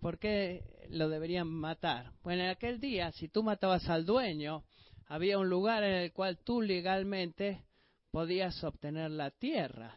[0.00, 2.12] ¿Por qué lo deberían matar?
[2.22, 4.64] Bueno, en aquel día, si tú matabas al dueño,
[5.06, 7.64] había un lugar en el cual tú legalmente
[8.10, 9.96] podías obtener la tierra.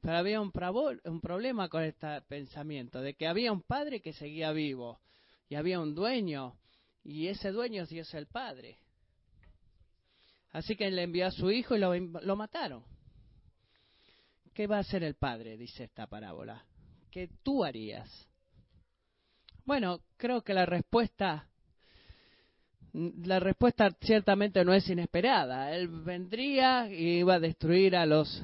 [0.00, 0.52] Pero había un,
[1.04, 5.00] un problema con este pensamiento, de que había un padre que seguía vivo
[5.48, 6.58] y había un dueño,
[7.04, 8.78] y ese dueño es Dios el Padre.
[10.50, 12.84] Así que le envió a su hijo y lo, lo mataron.
[14.54, 15.56] ¿Qué va a hacer el padre?
[15.56, 16.62] Dice esta parábola.
[17.10, 18.28] ¿Qué tú harías?
[19.64, 21.48] Bueno, creo que la respuesta,
[22.92, 25.74] la respuesta ciertamente no es inesperada.
[25.74, 28.42] Él vendría y iba a destruir a los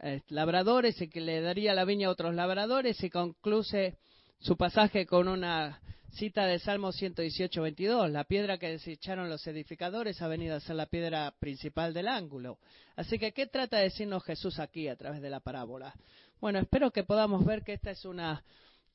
[0.00, 3.96] eh, labradores y que le daría la viña a otros labradores y concluye
[4.38, 5.80] su pasaje con una
[6.12, 8.10] Cita de Salmo 118, 22.
[8.10, 12.58] La piedra que desecharon los edificadores ha venido a ser la piedra principal del ángulo.
[12.96, 15.94] Así que, ¿qué trata de decirnos Jesús aquí a través de la parábola?
[16.40, 18.42] Bueno, espero que podamos ver que esta es una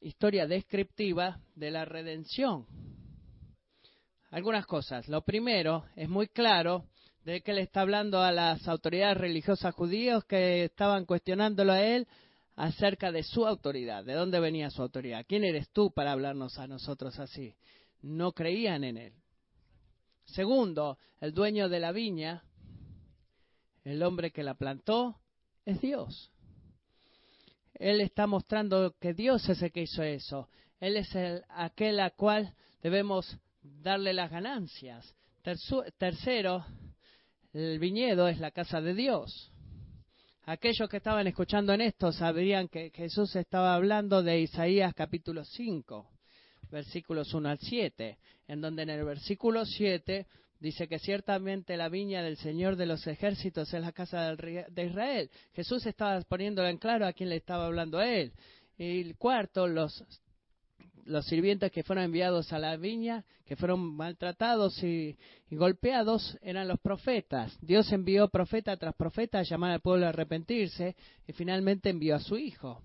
[0.01, 2.66] historia descriptiva de la redención.
[4.34, 5.07] Algunas cosas.
[5.09, 6.86] Lo primero, es muy claro
[7.23, 12.07] de que le está hablando a las autoridades religiosas judíos que estaban cuestionándolo a él
[12.55, 15.23] acerca de su autoridad, de dónde venía su autoridad.
[15.27, 17.55] ¿Quién eres tú para hablarnos a nosotros así?
[18.01, 19.13] No creían en él.
[20.25, 22.43] Segundo, el dueño de la viña
[23.84, 25.19] el hombre que la plantó
[25.63, 26.31] es Dios.
[27.75, 30.49] Él está mostrando que Dios es el que hizo eso.
[30.79, 35.16] Él es el, aquel a cual debemos darle las ganancias.
[35.97, 36.66] tercero,
[37.53, 39.51] el viñedo es la casa de Dios.
[40.45, 46.09] Aquellos que estaban escuchando en esto sabrían que Jesús estaba hablando de Isaías capítulo 5,
[46.70, 50.28] versículos 1 al 7, en donde en el versículo 7
[50.59, 55.30] dice que ciertamente la viña del Señor de los ejércitos es la casa de Israel.
[55.53, 58.34] Jesús estaba poniéndolo en claro a quién le estaba hablando a él.
[58.78, 60.03] Y el cuarto, los
[61.05, 65.17] los sirvientes que fueron enviados a la viña, que fueron maltratados y,
[65.51, 67.57] golpeados, eran los profetas.
[67.61, 70.95] Dios envió profeta tras profeta a llamar al pueblo a arrepentirse
[71.27, 72.81] y finalmente envió a su Hijo.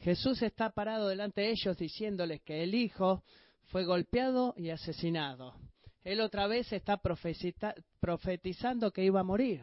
[0.00, 3.22] Jesús está parado delante de ellos diciéndoles que el Hijo
[3.66, 5.54] fue golpeado y asesinado.
[6.04, 7.00] Él otra vez está
[8.00, 9.62] profetizando que iba a morir.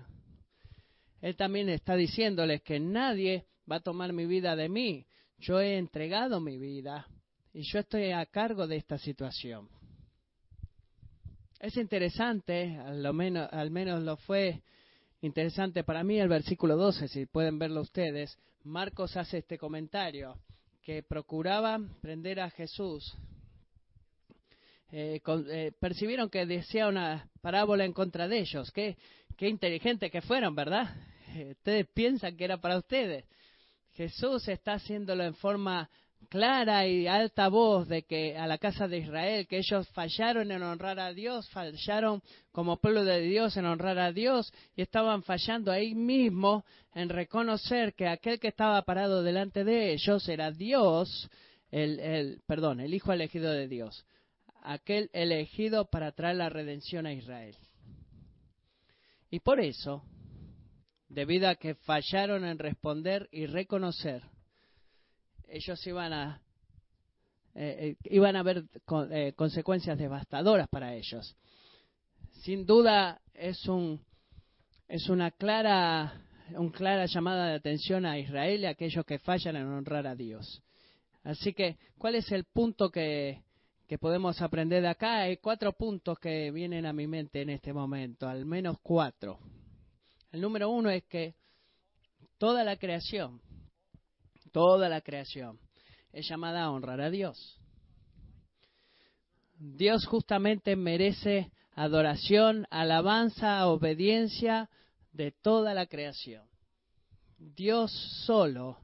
[1.22, 5.06] Él también está diciéndoles que nadie va a tomar mi vida de mí.
[5.38, 7.08] Yo he entregado mi vida
[7.54, 9.68] y yo estoy a cargo de esta situación.
[11.60, 14.62] Es interesante, al menos, lo fue
[15.22, 18.38] interesante para mí el versículo 12, si pueden verlo ustedes.
[18.64, 20.40] Marcos hace este comentario,
[20.82, 23.14] que procuraba prender a Jesús.
[24.92, 28.72] Eh, eh, percibieron que decía una parábola en contra de ellos.
[28.72, 28.98] Qué,
[29.36, 30.96] qué inteligentes que fueron, ¿verdad?
[31.52, 33.26] ustedes piensan que era para ustedes.
[33.92, 35.90] Jesús está haciéndolo en forma
[36.28, 40.62] clara y alta voz de que a la casa de Israel, que ellos fallaron en
[40.62, 45.72] honrar a Dios, fallaron como pueblo de Dios en honrar a Dios y estaban fallando
[45.72, 51.30] ahí mismo en reconocer que aquel que estaba parado delante de ellos era Dios,
[51.72, 54.06] el, el perdón, el Hijo elegido de Dios,
[54.62, 57.56] aquel elegido para traer la redención a Israel.
[59.32, 60.04] Y por eso,
[61.08, 64.24] debido a que fallaron en responder y reconocer,
[65.50, 66.42] ellos iban a
[67.56, 68.64] eh, eh, iban a haber
[69.12, 71.36] eh, consecuencias devastadoras para ellos.
[72.44, 74.02] Sin duda es un
[74.88, 76.22] es una clara
[76.56, 80.16] un clara llamada de atención a Israel y a aquellos que fallan en honrar a
[80.16, 80.64] Dios.
[81.24, 83.44] Así que, ¿cuál es el punto que,
[83.88, 85.22] que podemos aprender de acá?
[85.22, 89.38] Hay cuatro puntos que vienen a mi mente en este momento, al menos cuatro.
[90.32, 91.36] El número uno es que
[92.40, 93.42] toda la creación
[94.50, 95.60] toda la creación,
[96.12, 97.60] es llamada a honrar a Dios.
[99.58, 104.70] Dios justamente merece adoración, alabanza, obediencia
[105.12, 106.48] de toda la creación.
[107.38, 107.92] Dios
[108.26, 108.78] solo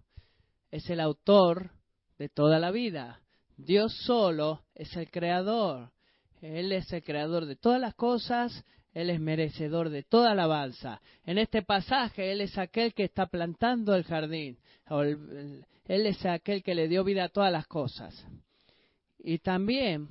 [0.72, 1.72] es el autor
[2.18, 3.22] de toda la vida.
[3.57, 5.91] Dios solo es el creador.
[6.41, 8.66] Él es el creador de todas las cosas,
[8.96, 11.02] Él es merecedor de toda alabanza.
[11.26, 14.58] En este pasaje, Él es aquel que está plantando el jardín.
[14.89, 18.26] Él es aquel que le dio vida a todas las cosas.
[19.20, 20.08] Y también,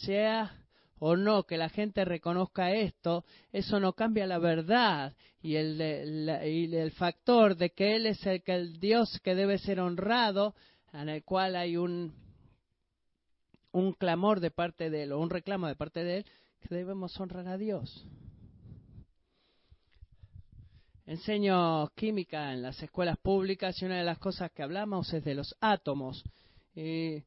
[0.00, 0.52] sea
[0.98, 6.90] o no que la gente reconozca esto, eso no cambia la verdad y el, el
[6.90, 10.56] factor de que Él es el, que el Dios que debe ser honrado,
[10.92, 12.12] en el cual hay un,
[13.70, 16.26] un clamor de parte de Él o un reclamo de parte de Él,
[16.60, 18.06] que debemos honrar a Dios.
[21.08, 25.34] Enseño química en las escuelas públicas y una de las cosas que hablamos es de
[25.34, 26.22] los átomos.
[26.74, 27.24] Y,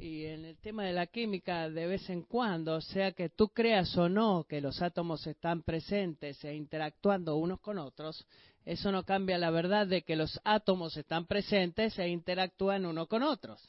[0.00, 4.08] en el tema de la química, de vez en cuando, sea que tú creas o
[4.08, 8.26] no que los átomos están presentes e interactuando unos con otros,
[8.64, 13.22] eso no cambia la verdad de que los átomos están presentes e interactúan unos con
[13.22, 13.62] otros.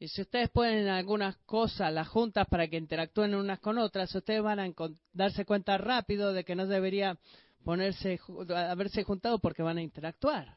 [0.00, 4.42] Y si ustedes ponen algunas cosas, las juntas, para que interactúen unas con otras, ustedes
[4.42, 4.72] van a
[5.12, 7.18] darse cuenta rápido de que no debería
[7.64, 8.20] ponerse,
[8.54, 10.56] haberse juntado porque van a interactuar.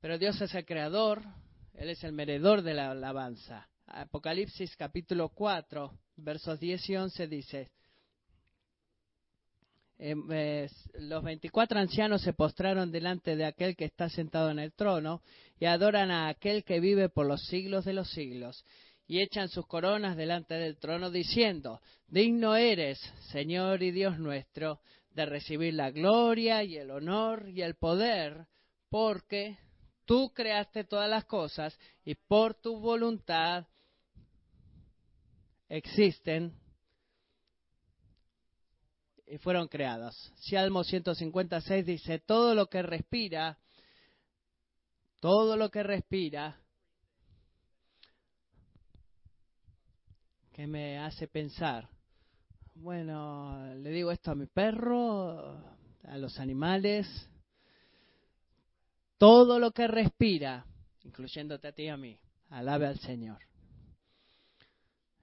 [0.00, 1.22] Pero Dios es el creador,
[1.74, 3.68] Él es el meredor de la alabanza.
[3.86, 7.70] Apocalipsis capítulo 4, versos 10 y 11 dice,
[9.98, 15.22] los 24 ancianos se postraron delante de aquel que está sentado en el trono
[15.58, 18.64] y adoran a aquel que vive por los siglos de los siglos.
[19.08, 22.98] Y echan sus coronas delante del trono diciendo, digno eres,
[23.30, 24.80] Señor y Dios nuestro,
[25.12, 28.46] de recibir la gloria y el honor y el poder,
[28.90, 29.56] porque
[30.04, 33.66] tú creaste todas las cosas y por tu voluntad
[35.68, 36.52] existen
[39.40, 40.32] fueron creadas.
[40.36, 43.58] Salmo 156 dice, todo lo que respira,
[45.20, 46.60] todo lo que respira,
[50.52, 51.88] que me hace pensar
[52.82, 55.58] bueno, le digo esto a mi perro,
[56.04, 57.06] a los animales,
[59.18, 60.66] todo lo que respira,
[61.02, 62.18] incluyéndote a ti y a mí,
[62.50, 63.38] alabe al Señor.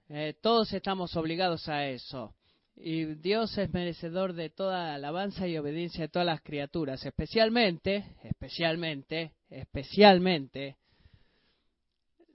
[0.08, 2.34] Eh, todos estamos obligados a eso.
[2.76, 9.32] Y Dios es merecedor de toda alabanza y obediencia de todas las criaturas, especialmente, especialmente,
[9.48, 10.76] especialmente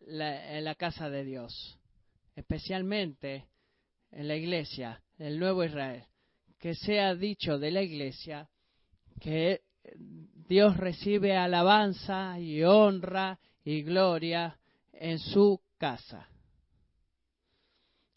[0.08, 1.78] en la casa de Dios,
[2.36, 3.48] especialmente
[4.12, 6.06] en la iglesia, el nuevo Israel.
[6.58, 8.50] Que sea dicho de la iglesia
[9.20, 9.62] que
[10.48, 14.58] Dios recibe alabanza y honra y gloria
[14.94, 16.28] en su casa.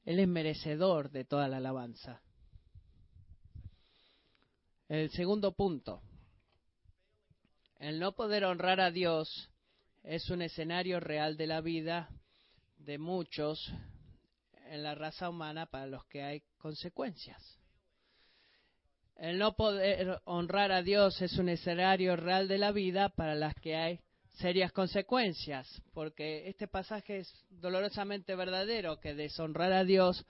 [0.04, 2.20] Él es merecedor de toda la alabanza.
[4.88, 6.02] El segundo punto.
[7.78, 9.50] El no poder honrar a Dios
[10.02, 12.08] es un escenario real de la vida
[12.76, 13.72] de muchos
[14.66, 17.58] en la raza humana para los que hay consecuencias.
[19.16, 23.54] El no poder honrar a Dios es un escenario real de la vida para las
[23.54, 24.00] que hay
[24.32, 30.24] serias consecuencias, porque este pasaje es dolorosamente verdadero, que deshonrar a Dios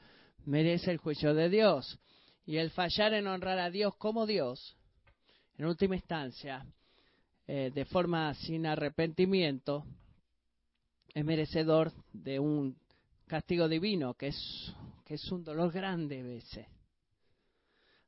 [0.44, 1.98] merece el juicio de Dios.
[2.44, 4.76] Y el fallar en honrar a Dios como Dios,
[5.57, 6.66] en última instancia,
[7.46, 9.84] eh, de forma sin arrepentimiento,
[11.14, 12.76] es merecedor de un
[13.28, 14.74] castigo divino, que es,
[15.05, 16.66] que es un dolor grande a veces.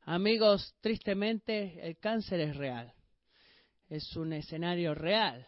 [0.06, 2.92] Amigos, tristemente el cáncer es real,
[3.88, 5.46] es un escenario real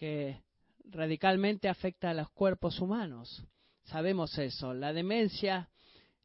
[0.00, 0.40] que
[0.86, 3.44] radicalmente afecta a los cuerpos humanos.
[3.84, 4.72] Sabemos eso.
[4.72, 5.68] La demencia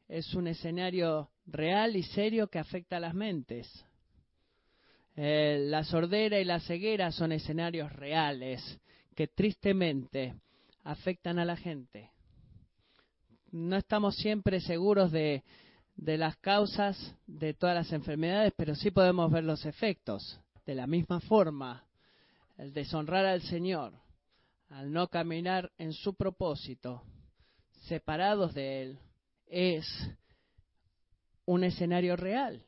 [0.08, 3.68] es un escenario real y serio que afecta a las mentes.
[5.14, 8.80] Eh, la sordera y la ceguera son escenarios reales
[9.14, 10.34] que tristemente
[10.82, 12.10] afectan a la gente.
[13.52, 15.44] No estamos siempre seguros de,
[15.96, 20.40] de las causas de todas las enfermedades, pero sí podemos ver los efectos.
[20.64, 21.85] De la misma forma,
[22.56, 23.92] el deshonrar al Señor,
[24.68, 27.02] al no caminar en su propósito,
[27.86, 28.98] separados de Él,
[29.46, 29.86] es
[31.44, 32.64] un escenario real.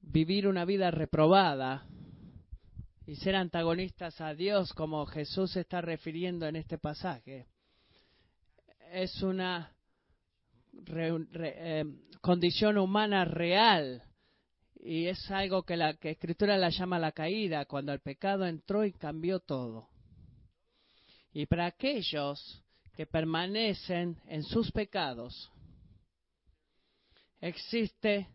[0.00, 1.86] Vivir una vida reprobada
[3.06, 7.48] y ser antagonistas a Dios, como Jesús está refiriendo en este pasaje,
[8.92, 9.74] es una
[10.86, 11.84] eh,
[12.20, 14.02] condición humana real
[14.84, 18.84] y es algo que la que escritura la llama la caída, cuando el pecado entró
[18.84, 19.88] y cambió todo.
[21.32, 22.62] Y para aquellos
[22.94, 25.50] que permanecen en sus pecados,
[27.40, 28.28] existe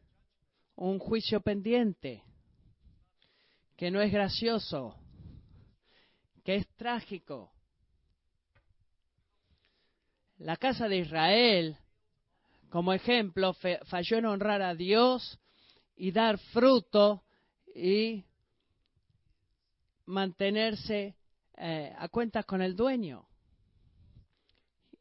[0.76, 2.24] un juicio pendiente,
[3.78, 4.96] que no es gracioso,
[6.44, 7.54] que es trágico.
[10.40, 11.78] La casa de Israel,
[12.72, 15.40] como ejemplo, falló en honrar a Dios
[16.00, 17.24] y dar fruto
[17.76, 18.24] y
[20.06, 21.18] mantenerse
[21.58, 23.28] eh, a cuentas con el dueño.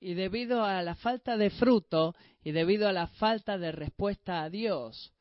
[0.00, 4.50] Y debido a la falta de fruto y debido a la falta de respuesta a
[4.50, 5.12] Dios,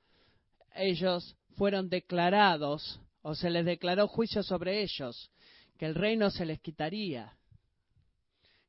[0.74, 5.32] ellos fueron declarados o se les declaró juicio sobre ellos,
[5.78, 7.38] que el reino se les quitaría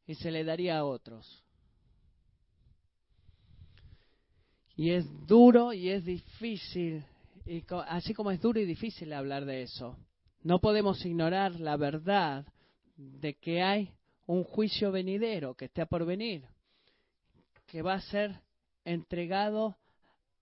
[0.07, 1.43] y se le daría a otros.
[4.79, 7.05] Y es duro y es difícil,
[7.45, 9.97] y así como es duro y difícil hablar de eso,
[10.45, 12.47] no podemos ignorar la verdad
[12.97, 13.91] de que hay
[14.27, 16.45] un juicio venidero que está por venir,
[17.67, 18.39] que va a ser
[18.85, 19.77] entregado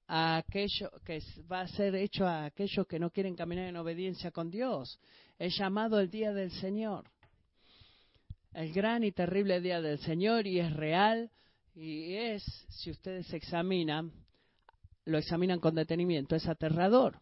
[0.07, 4.32] a aquello que va a ser hecho a aquellos que no quieren caminar en obediencia
[4.32, 5.01] con Dios.
[5.39, 7.05] Es llamado el día del Señor.
[8.53, 11.30] El gran y terrible día del Señor y es real
[11.74, 14.12] y es, si ustedes examinan,
[15.07, 17.20] lo examinan con detenimiento, es aterrador.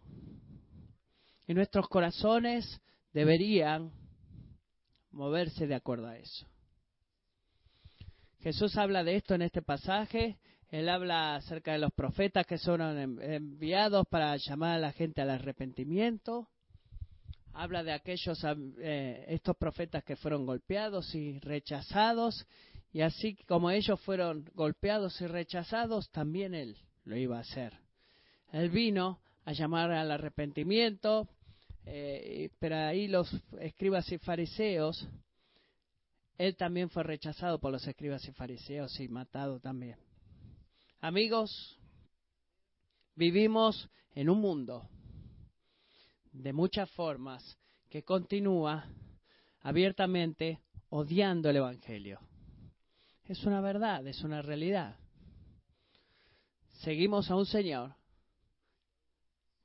[1.47, 2.81] Y nuestros corazones
[3.13, 3.93] deberían
[5.11, 6.47] moverse de acuerdo a eso.
[8.41, 10.39] Jesús habla de esto en este pasaje.
[10.69, 12.81] Él habla acerca de los profetas que son
[13.21, 16.49] enviados para llamar a la gente al arrepentimiento.
[17.53, 18.43] Habla de aquellos,
[18.81, 22.47] eh, estos profetas que fueron golpeados y rechazados.
[22.93, 27.79] Y así como ellos fueron golpeados y rechazados, también Él lo iba a hacer.
[28.53, 31.29] Él vino a llamar al arrepentimiento,
[31.87, 33.31] eh, pero ahí los
[33.61, 35.07] escribas y fariseos,
[36.39, 39.97] él también fue rechazado por los escribas y fariseos y matado también.
[41.01, 41.79] Amigos,
[43.15, 44.89] vivimos en un mundo
[46.33, 48.87] de muchas formas que continúa
[49.61, 52.21] abiertamente odiando el Evangelio.
[53.27, 54.97] es una verdad, es una realidad.
[56.85, 57.95] Seguimos a un Señor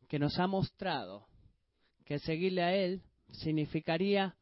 [0.08, 1.28] que nos ha mostrado
[2.06, 3.02] que seguirle a Él
[3.34, 4.38] significaría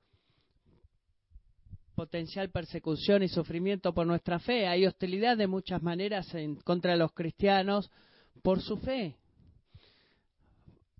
[1.95, 4.67] potencial persecución y sufrimiento por nuestra fe.
[4.67, 7.89] Hay hostilidad de muchas maneras en contra los cristianos
[8.43, 9.15] por su fe.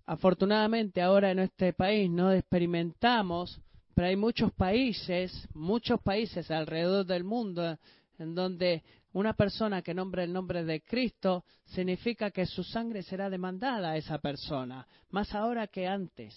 [0.04, 3.60] Afortunadamente ahora en este país no experimentamos,
[3.94, 7.78] pero hay muchos países, muchos países alrededor del mundo
[8.18, 8.82] en donde
[9.18, 13.96] una persona que nombre el nombre de Cristo significa que su sangre será demandada a
[13.96, 16.34] esa persona, más ahora que antes.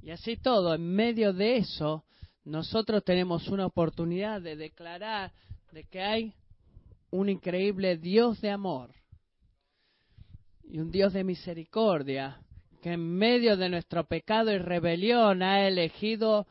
[0.00, 2.04] Y así todo, en medio de eso,
[2.44, 5.30] nosotros tenemos una oportunidad de declarar
[5.72, 6.34] de que hay
[7.10, 8.94] un increíble Dios de amor
[10.64, 12.40] y un Dios de misericordia
[12.80, 16.46] que en medio de nuestro pecado y rebelión ha elegido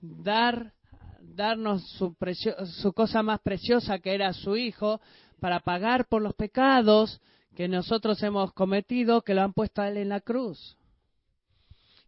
[0.00, 0.72] dar
[1.36, 2.16] darnos su,
[2.80, 5.00] su cosa más preciosa que era su hijo
[5.38, 7.20] para pagar por los pecados
[7.54, 10.76] que nosotros hemos cometido que lo han puesto a él en la cruz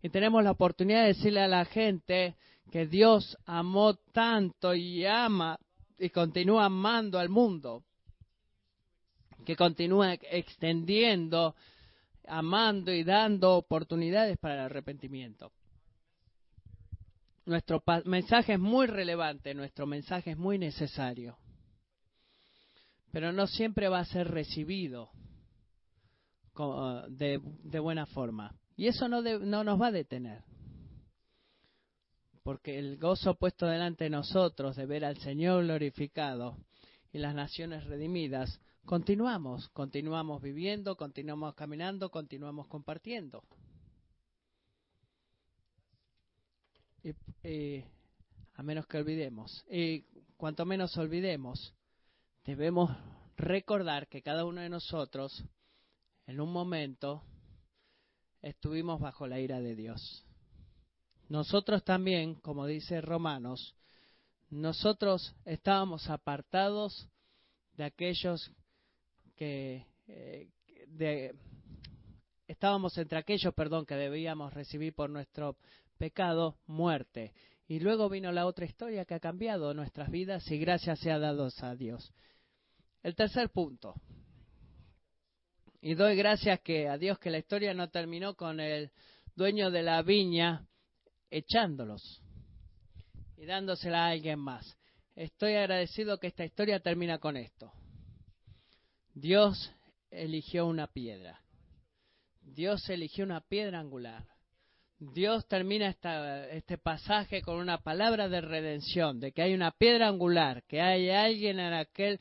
[0.03, 2.37] y tenemos la oportunidad de decirle a la gente
[2.71, 5.59] que Dios amó tanto y ama
[5.99, 7.83] y continúa amando al mundo,
[9.45, 11.57] que continúa extendiendo,
[12.27, 15.51] amando y dando oportunidades para el arrepentimiento.
[17.49, 21.39] Nuestro mensaje es muy relevante, nuestro mensaje es muy necesario,
[23.11, 25.09] pero no siempre va a ser recibido
[27.09, 28.55] de, de buena forma.
[28.77, 30.45] Y eso no, no nos va a detener.
[32.43, 36.59] Porque el gozo puesto delante de nosotros de ver al Señor glorificado
[37.13, 43.43] y las naciones redimidas, continuamos, continuamos viviendo, continuamos caminando, continuamos compartiendo.
[47.03, 47.85] Y,
[48.55, 49.65] a menos que olvidemos.
[49.71, 50.03] Y
[50.37, 51.75] cuanto menos olvidemos,
[52.45, 52.91] debemos
[53.37, 55.45] recordar que cada uno de nosotros,
[56.27, 57.23] en un momento,
[58.43, 60.25] estuvimos bajo la ira de Dios.
[61.29, 63.77] Nosotros también, como dice Romanos,
[64.51, 67.09] nosotros estábamos apartados
[67.77, 68.51] de aquellos
[69.37, 70.49] que eh,
[70.89, 71.35] de,
[72.47, 75.57] estábamos entre aquellos, perdón, que debíamos recibir por nuestro
[75.99, 77.35] pecado muerte.
[77.67, 81.49] Y luego vino la otra historia que ha cambiado nuestras vidas y gracias sea dado
[81.61, 82.15] a Dios.
[83.03, 83.95] El tercer punto,
[85.81, 88.91] y doy gracias que a Dios que la historia no terminó con el
[89.35, 90.67] dueño de la viña
[91.31, 92.23] echándolos
[93.37, 94.77] y dándosela a alguien más.
[95.15, 97.73] Estoy agradecido que esta historia termina con esto.
[99.15, 99.73] Dios
[100.11, 101.41] eligió una piedra.
[102.41, 104.27] Dios eligió una piedra angular.
[105.01, 105.95] Dios termina
[106.51, 111.09] este pasaje con una palabra de redención, de que hay una piedra angular, que hay
[111.11, 112.21] alguien en aquel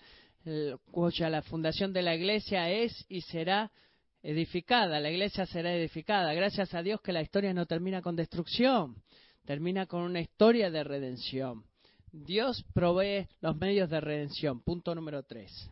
[0.91, 3.71] cuya la fundación de la iglesia es y será
[4.21, 6.33] edificada, la iglesia será edificada.
[6.33, 8.95] Gracias a Dios que la historia no termina con destrucción,
[9.45, 11.63] termina con una historia de redención.
[12.11, 14.61] Dios provee los medios de redención.
[14.61, 15.69] Punto número tres.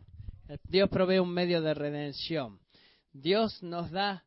[0.64, 2.58] Dios provee un medio de redención.
[3.12, 4.24] Dios nos da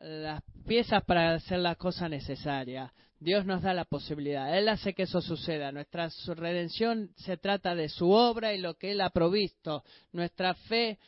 [0.00, 2.92] las piezas para hacer la cosa necesaria.
[3.20, 4.56] Dios nos da la posibilidad.
[4.56, 5.72] Él hace que eso suceda.
[5.72, 9.82] Nuestra redención se trata de su obra y lo que Él ha provisto.
[10.12, 10.98] Nuestra fe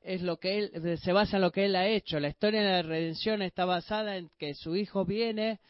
[0.00, 2.20] es lo que Él se basa en lo que Él ha hecho.
[2.20, 5.60] La historia de la redención está basada en que su Hijo viene,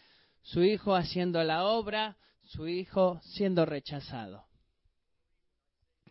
[0.43, 4.45] su Hijo haciendo la obra, su Hijo siendo rechazado.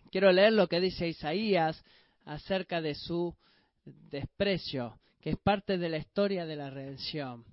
[0.09, 1.84] Quiero leer lo que dice Isaías
[2.26, 3.36] acerca de su
[3.84, 7.45] desprecio, que es parte de la historia de la redención.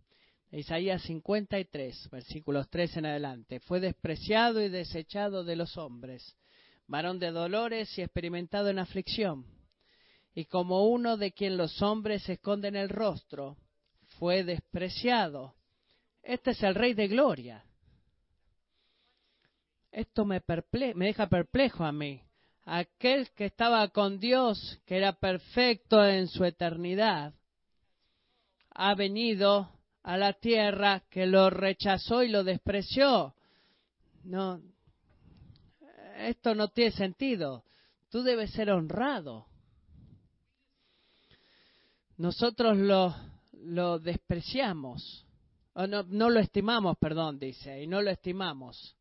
[0.51, 3.61] Isaías 53, versículos 3 en adelante.
[3.61, 6.37] Fue despreciado y desechado de los hombres,
[6.89, 9.47] varón de dolores y experimentado en aflicción.
[10.35, 13.57] Y como uno de quien los hombres esconden el rostro,
[14.19, 15.55] fue despreciado.
[16.25, 17.65] Este es el Rey de Gloria.
[19.93, 20.43] Esto me,
[20.97, 22.21] me deja perplejo a mí.
[22.65, 27.33] Aquel que estaba con Dios, que era perfecto en su eternidad,
[28.71, 29.71] ha venido
[30.03, 33.35] a la tierra que lo rechazó y lo despreció.
[34.25, 34.61] No,
[36.19, 37.65] esto no tiene sentido.
[38.11, 39.47] Tú debes ser honrado.
[42.17, 45.25] Nosotros lo, despreciamos,
[45.73, 48.95] o no, no lo estimamos, perdón, dice, y no lo estimamos.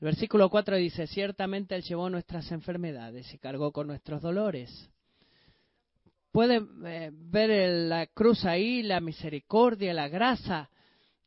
[0.00, 4.88] El versículo 4 dice, ciertamente Él llevó nuestras enfermedades y cargó con nuestros dolores.
[6.34, 10.68] Puede eh, ver la cruz ahí, la misericordia, la grasa.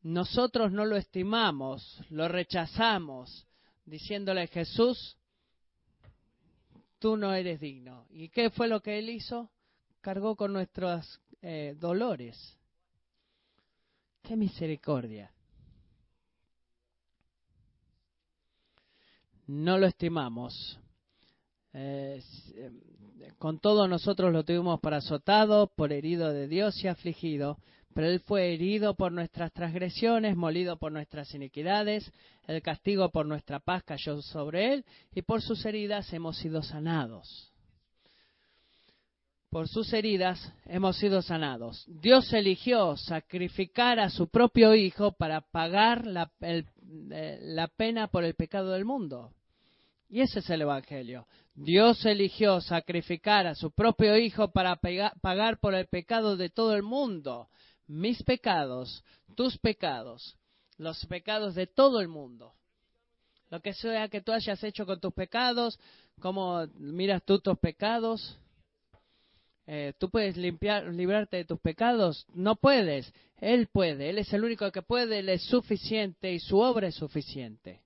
[0.02, 3.48] Nosotros no lo estimamos, lo rechazamos.
[3.86, 5.18] diciéndole Jesús,
[7.00, 8.06] tú no eres digno.
[8.10, 9.50] ¿Y qué fue lo que él hizo?
[10.02, 12.58] Cargó con nuestros eh, dolores.
[14.24, 15.32] ¡Qué misericordia!
[19.46, 20.78] No lo estimamos.
[21.80, 22.24] Eh,
[23.38, 27.60] con todo nosotros lo tuvimos por azotado, por herido de Dios y afligido,
[27.94, 32.12] pero Él fue herido por nuestras transgresiones, molido por nuestras iniquidades,
[32.48, 37.54] el castigo por nuestra paz cayó sobre Él, y por sus heridas hemos sido sanados.
[39.52, 41.86] Por sus heridas hemos sido sanados.
[41.88, 46.64] Dios eligió sacrificar a su propio Hijo para pagar la, eh,
[47.42, 49.32] la pena por el pecado del mundo.
[50.10, 51.28] Y ese es el Evangelio.
[51.54, 54.80] Dios eligió sacrificar a su propio Hijo para
[55.22, 57.50] pagar por el pecado de todo el mundo.
[57.88, 59.04] Mis pecados,
[59.36, 60.38] tus pecados,
[60.78, 62.54] los pecados de todo el mundo.
[63.50, 65.80] Lo que sea que tú hayas hecho con tus pecados,
[66.20, 68.38] cómo miras tú tus pecados.
[69.66, 72.26] Eh, ¿Tú puedes limpiar, librarte de tus pecados?
[72.34, 73.12] No puedes.
[73.38, 74.10] Él puede.
[74.10, 75.20] Él es el único que puede.
[75.20, 77.82] Él es suficiente y su obra es suficiente.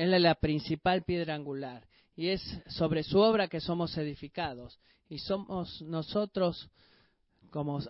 [0.00, 1.86] Él es la principal piedra angular
[2.16, 4.80] y es sobre su obra que somos edificados.
[5.10, 6.70] Y somos nosotros,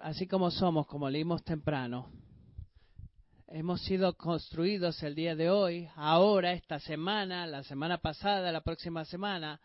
[0.03, 2.11] así como somos, como leímos temprano,
[3.47, 9.05] hemos sido construidos el día de hoy, ahora, esta semana, la semana pasada, la próxima
[9.05, 9.61] semana,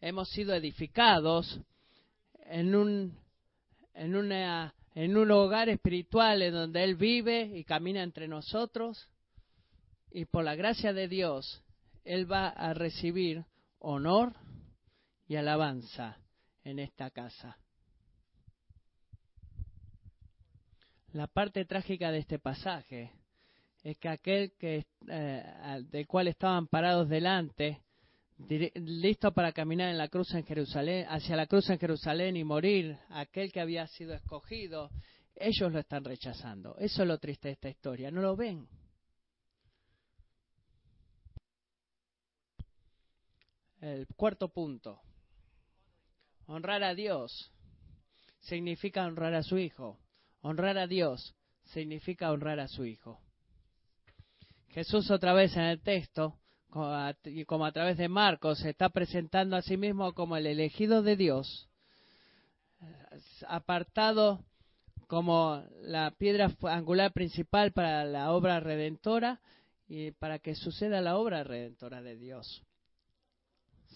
[0.00, 1.60] hemos sido edificados
[2.44, 3.18] en un,
[3.94, 4.14] en
[4.94, 9.08] en un hogar espiritual en donde Él vive y camina entre nosotros.
[10.12, 11.64] Y por la gracia de Dios,
[12.08, 13.44] él va a recibir
[13.80, 14.34] honor
[15.26, 16.16] y alabanza
[16.64, 17.58] en esta casa.
[21.12, 23.12] La parte trágica de este pasaje
[23.82, 27.82] es que aquel que, eh, del cual estaban parados delante,
[28.74, 32.96] listo para caminar en la cruz en Jerusalén, hacia la cruz en Jerusalén y morir,
[33.10, 34.90] aquel que había sido escogido,
[35.36, 36.74] ellos lo están rechazando.
[36.78, 38.66] Eso es lo triste de esta historia, no lo ven.
[43.80, 45.00] El cuarto punto.
[46.46, 47.52] Honrar a Dios
[48.40, 50.00] significa honrar a su Hijo.
[50.40, 53.20] Honrar a Dios significa honrar a su Hijo.
[54.70, 56.38] Jesús otra vez en el texto,
[56.70, 61.16] como a través de Marcos, se está presentando a sí mismo como el elegido de
[61.16, 61.68] Dios,
[63.46, 64.44] apartado
[65.06, 69.40] como la piedra angular principal para la obra redentora
[69.86, 72.67] y para que suceda la obra redentora de Dios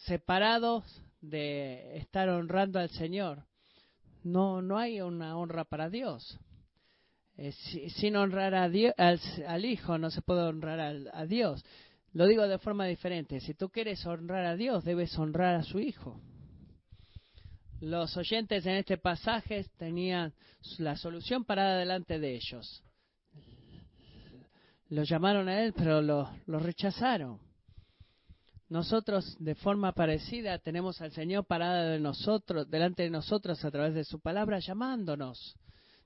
[0.07, 0.85] separados
[1.21, 3.45] de estar honrando al Señor.
[4.25, 6.39] No, no hay una honra para Dios.
[7.37, 7.53] Eh,
[7.97, 10.81] sin honrar a Dios, al, Hijo no se puede honrar
[11.13, 11.65] a Dios.
[12.13, 13.41] Lo digo de forma diferente.
[13.41, 16.21] Si tú quieres honrar a Dios, debes honrar a su Hijo.
[17.81, 20.35] Los oyentes en este pasaje tenían
[20.79, 22.85] la solución parada delante de ellos.
[24.89, 27.41] Lo llamaron a Él, pero lo rechazaron.
[28.73, 33.93] Nosotros, de forma parecida, tenemos al Señor parado de nosotros, delante de nosotros a través
[33.93, 35.59] de su palabra, llamándonos,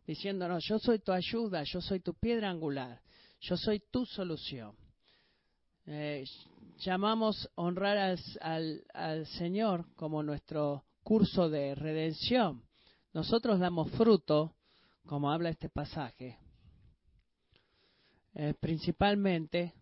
[0.05, 3.01] diciéndonos, yo soy tu ayuda, yo soy tu piedra angular,
[3.41, 4.75] yo soy tu solución.
[5.87, 6.25] Eh,
[6.79, 7.99] llamamos honrar
[8.41, 12.65] al, al Señor como nuestro curso de redención.
[13.15, 14.57] Nosotros damos fruto,
[15.07, 16.37] como habla este pasaje,
[18.35, 19.73] eh, principalmente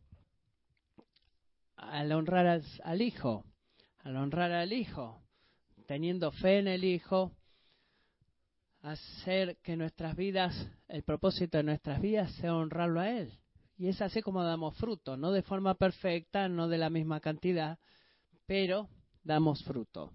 [1.91, 3.45] al honrar al, Hijo,
[3.99, 5.21] al honrar al Hijo,
[5.87, 7.33] teniendo fe en el Hijo,
[8.83, 10.55] hacer que nuestras vidas,
[10.89, 13.33] el propósito de nuestras vidas sea honrarlo a Él.
[13.77, 17.79] Y es así como damos fruto, no de forma perfecta, no de la misma cantidad,
[18.47, 18.89] pero
[19.23, 20.13] damos fruto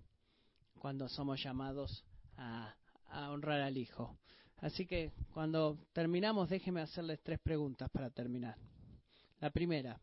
[0.78, 2.06] cuando somos llamados
[2.38, 2.74] a,
[3.08, 4.18] a honrar al Hijo.
[4.58, 8.58] Así que cuando terminamos, déjeme hacerles tres preguntas para terminar.
[9.40, 10.00] La primera,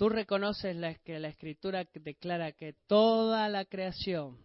[0.00, 4.38] Tú reconoces que la escritura declara que toda la creación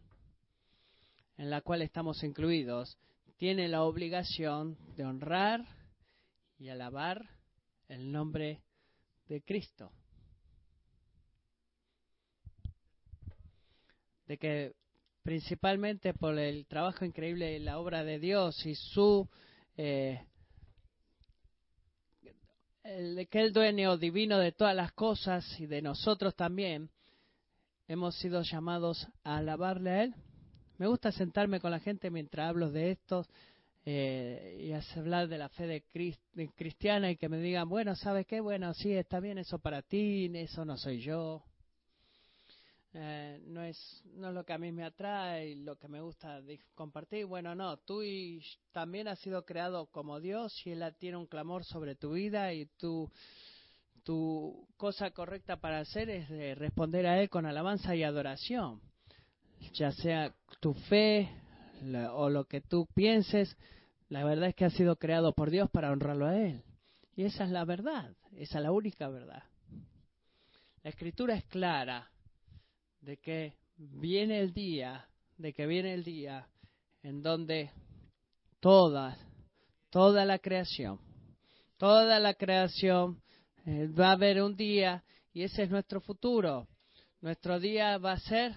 [1.37, 2.97] en la cual estamos incluidos
[3.37, 5.61] tiene la obligación de honrar
[6.59, 7.29] y alabar
[7.87, 8.63] el nombre
[9.29, 9.93] de Cristo.
[14.27, 14.73] De que
[15.23, 19.29] principalmente por el trabajo increíble de la obra de Dios y su
[19.77, 20.21] eh,
[22.85, 26.89] el, que el dueño divino de todas las cosas y de nosotros también,
[27.87, 30.15] hemos sido llamados a alabarle a Él.
[30.77, 33.25] Me gusta sentarme con la gente mientras hablo de esto
[33.85, 38.25] eh, y hace hablar de la fe de, cristiana y que me digan, bueno, ¿sabes
[38.27, 38.39] qué?
[38.39, 41.43] Bueno, sí, está bien eso para ti, eso no soy yo.
[42.97, 46.41] Eh, no es no es lo que a mí me atrae lo que me gusta
[46.75, 47.25] compartir.
[47.25, 48.01] Bueno, no, tú
[48.71, 52.67] también has sido creado como Dios y Él tiene un clamor sobre tu vida y
[52.77, 53.11] tú
[54.03, 58.79] tu cosa correcta para hacer es responder a Él con alabanza y adoración,
[59.73, 61.29] ya sea tu fe
[62.13, 63.57] o lo que tú pienses,
[64.07, 66.63] la verdad es que ha sido creado por Dios para honrarlo a Él.
[67.17, 69.43] Y esa es la verdad, esa es la única verdad.
[70.83, 72.09] La escritura es clara
[73.05, 75.07] de que viene el día,
[75.37, 76.47] de que viene el día
[77.03, 77.69] en donde
[78.59, 79.15] toda,
[79.91, 80.99] toda la creación,
[81.77, 83.21] toda la creación
[83.67, 85.03] eh, va a haber un día
[85.33, 86.67] y ese es nuestro futuro.
[87.21, 88.55] Nuestro día va a ser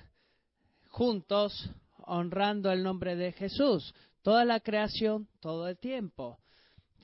[0.88, 3.94] juntos honrando el nombre de Jesús.
[4.22, 6.38] Toda la creación, todo el tiempo.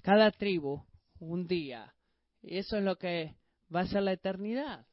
[0.01, 0.83] Cada tribu,
[1.19, 1.95] un día.
[2.41, 3.35] Y eso es lo que
[3.75, 4.87] va a ser la eternidad.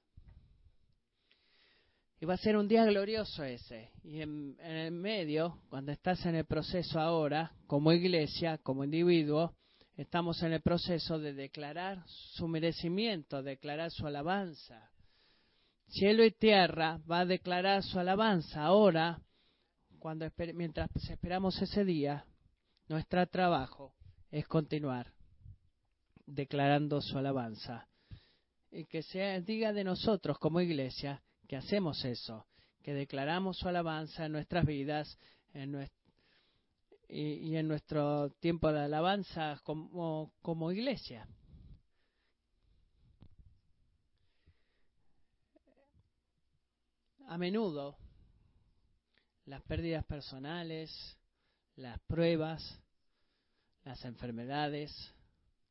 [2.22, 3.90] Y va a ser un día glorioso ese.
[4.04, 9.56] Y en, en, el medio, cuando estás en el proceso ahora, como iglesia, como individuo,
[9.96, 14.92] estamos en el proceso de declarar su merecimiento, declarar su alabanza.
[15.88, 18.66] Cielo y tierra va a declarar su alabanza.
[18.66, 19.20] Ahora,
[19.98, 22.24] cuando mientras esperamos ese día,
[22.88, 23.96] nuestro trabajo
[24.30, 25.12] es continuar
[26.28, 27.88] declarando su alabanza.
[28.70, 32.48] Y que se diga de nosotros como iglesia que hacemos eso,
[32.82, 35.20] que declaramos su alabanza en nuestras vidas,
[37.10, 41.28] y, en nuestro tiempo de alabanza como iglesia.
[47.28, 47.98] A menudo
[49.44, 51.18] las pérdidas personales,
[51.76, 52.80] las pruebas,
[53.84, 55.14] las enfermedades,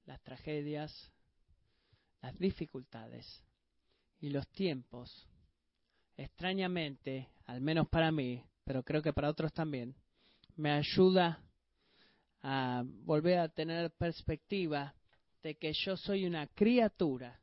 [0.04, 1.10] las tragedias,
[2.20, 3.42] las dificultades
[4.20, 5.29] y los tiempos,
[6.20, 9.94] extrañamente, al menos para mí, pero creo que para otros también,
[10.54, 11.42] me ayuda
[12.42, 14.94] a volver a tener perspectiva
[15.42, 17.40] de que yo soy una criatura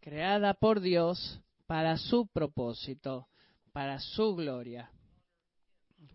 [0.00, 3.28] creada por Dios para su propósito,
[3.72, 4.90] para su gloria,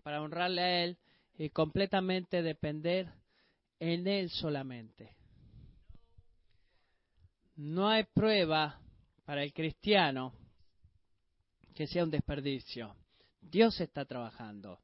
[0.04, 0.98] para honrarle a Él
[1.38, 3.08] y completamente depender
[3.80, 5.16] en Él solamente.
[7.56, 8.82] No hay prueba
[9.24, 10.34] para el cristiano
[11.74, 12.96] que sea un desperdicio.
[13.42, 14.80] Dios está trabajando.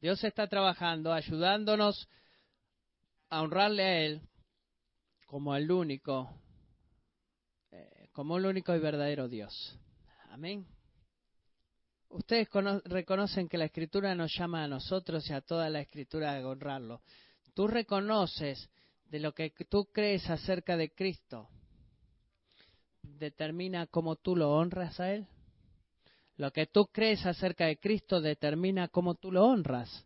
[0.00, 2.08] Dios está trabajando, ayudándonos
[3.30, 4.20] a honrarle a Él
[5.26, 6.30] como el único,
[7.72, 9.78] eh, como el único y verdadero Dios.
[10.30, 10.66] Amén.
[12.08, 12.48] Ustedes
[12.84, 17.02] reconocen que la Escritura nos llama a nosotros y a toda la Escritura a honrarlo.
[17.54, 18.70] Tú reconoces
[19.06, 21.48] de lo que tú crees acerca de Cristo.
[23.02, 25.26] Determina cómo tú lo honras a Él.
[26.36, 30.04] Lo que tú crees acerca de Cristo determina cómo tú lo honras.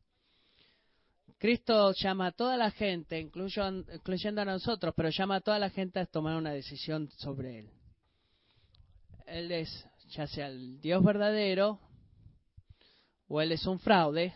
[1.38, 5.98] Cristo llama a toda la gente, incluyendo a nosotros, pero llama a toda la gente
[5.98, 7.70] a tomar una decisión sobre Él.
[9.26, 11.80] Él es ya sea el Dios verdadero,
[13.26, 14.34] o Él es un fraude,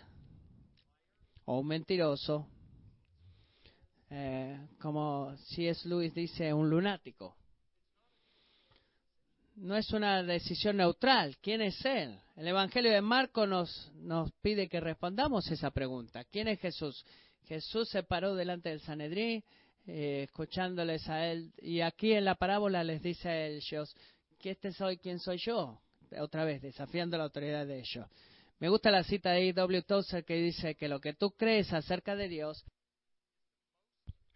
[1.45, 2.49] o un mentiroso,
[4.11, 7.37] eh, como si es Luis dice, un lunático
[9.57, 11.37] no es una decisión neutral.
[11.41, 12.19] ¿Quién es Él?
[12.37, 16.25] El Evangelio de Marco nos, nos pide que respondamos esa pregunta.
[16.25, 17.05] ¿Quién es Jesús?
[17.45, 19.45] Jesús se paró delante del Sanedrín,
[19.87, 23.95] eh, escuchándoles a Él, y aquí en la parábola les dice a ellos,
[24.41, 24.97] ¿qué este soy?
[24.97, 25.81] ¿Quién soy yo?
[26.19, 28.07] Otra vez, desafiando la autoridad de ellos.
[28.61, 29.83] Me gusta la cita de E.W.
[29.83, 32.65] Tozer que dice que lo que tú crees acerca de Dios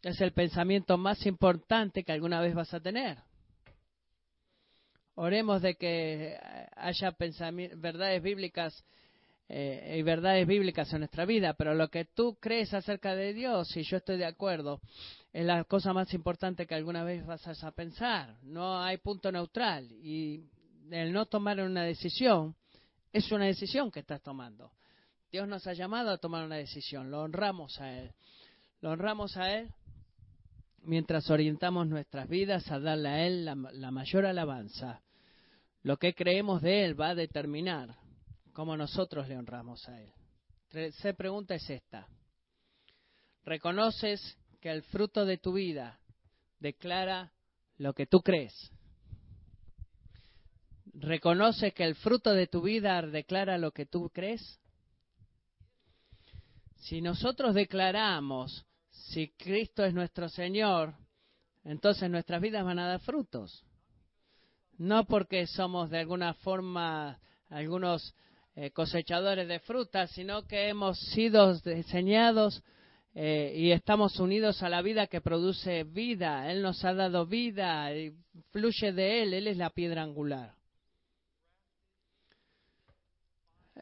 [0.03, 3.19] es el pensamiento más importante que alguna vez vas a tener.
[5.21, 6.39] Oremos de que
[6.77, 8.85] haya verdades bíblicas
[9.49, 13.77] eh, y verdades bíblicas en nuestra vida, pero lo que tú crees acerca de Dios,
[13.77, 14.81] y yo estoy de acuerdo,
[15.33, 18.37] es la cosa más importante que alguna vez vas a pensar.
[18.45, 20.45] No hay punto neutral y
[20.89, 22.55] el no tomar una decisión
[23.13, 24.71] es una decisión que estás tomando.
[25.33, 28.13] Dios nos ha llamado a tomar una decisión, lo honramos a Él.
[28.81, 29.69] Lo honramos a Él
[30.85, 35.03] mientras orientamos nuestras vidas a darle a Él la mayor alabanza
[35.83, 37.97] lo que creemos de Él va a determinar
[38.53, 40.11] cómo nosotros le honramos a Él.
[40.69, 42.09] Tercera pregunta es esta.
[43.45, 45.99] ¿Reconoces que el fruto de tu vida
[46.59, 47.33] declara
[47.77, 48.71] lo que tú crees?
[50.93, 54.61] ¿Reconoces que el fruto de tu vida declara lo que tú crees?
[56.77, 60.95] Si nosotros declaramos si Cristo es nuestro Señor,
[61.65, 63.65] entonces nuestras vidas van a dar frutos.
[64.79, 67.19] No porque somos de alguna forma
[67.51, 68.15] algunos
[68.55, 72.63] eh, cosechadores de frutas, sino que hemos sido diseñados
[73.15, 76.51] eh, y estamos unidos a la vida que produce vida.
[76.51, 78.13] Él nos ha dado vida y
[78.51, 79.35] fluye de Él.
[79.35, 80.55] Él es la piedra angular.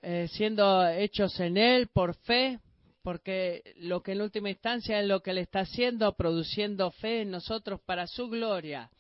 [0.01, 2.59] Eh, siendo hechos en Él por fe,
[3.03, 7.31] porque lo que en última instancia es lo que Él está haciendo, produciendo fe en
[7.31, 8.91] nosotros para su gloria.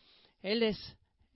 [0.43, 0.79] Él es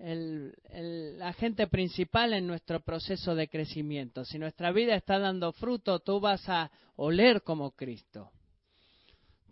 [0.01, 4.25] el, el, agente principal en nuestro proceso de crecimiento.
[4.25, 8.31] Si nuestra vida está dando fruto, tú vas a oler como Cristo.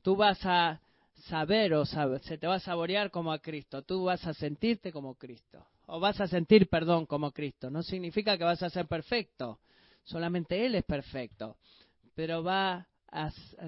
[0.03, 0.81] Tú vas a
[1.27, 3.83] saber o se te va a saborear como a Cristo.
[3.83, 5.67] Tú vas a sentirte como Cristo.
[5.87, 7.71] O vas a sentir perdón como Cristo.
[7.71, 9.61] No significa que vas a ser perfecto.
[10.05, 11.57] Solamente Él es perfecto.
[12.15, 12.87] Pero va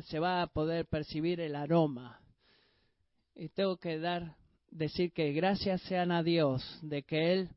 [0.04, 2.20] se va a poder percibir el aroma.
[3.34, 4.36] Y tengo que dar,
[4.70, 7.50] decir que gracias sean a Dios de que Él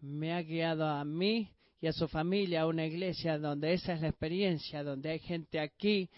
[0.00, 4.00] me ha guiado a mí y a su familia a una iglesia donde esa es
[4.00, 6.08] la experiencia, donde hay gente aquí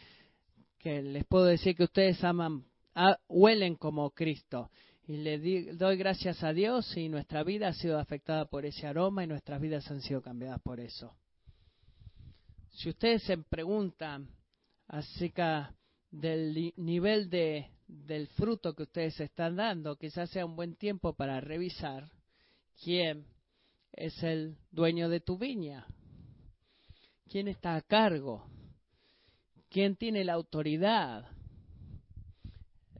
[0.78, 2.64] que les puedo decir que ustedes aman,
[3.28, 4.70] huelen como Cristo.
[5.06, 9.24] Y le doy gracias a Dios y nuestra vida ha sido afectada por ese aroma
[9.24, 11.14] y nuestras vidas han sido cambiadas por eso.
[12.70, 14.28] Si ustedes se preguntan,
[14.88, 15.74] acerca
[16.10, 21.40] del nivel de, del fruto que ustedes están dando, quizás sea un buen tiempo para
[21.40, 22.10] revisar
[22.82, 23.26] quién
[23.92, 25.86] es el dueño de tu viña,
[27.28, 28.46] quién está a cargo,
[29.70, 31.28] quién tiene la autoridad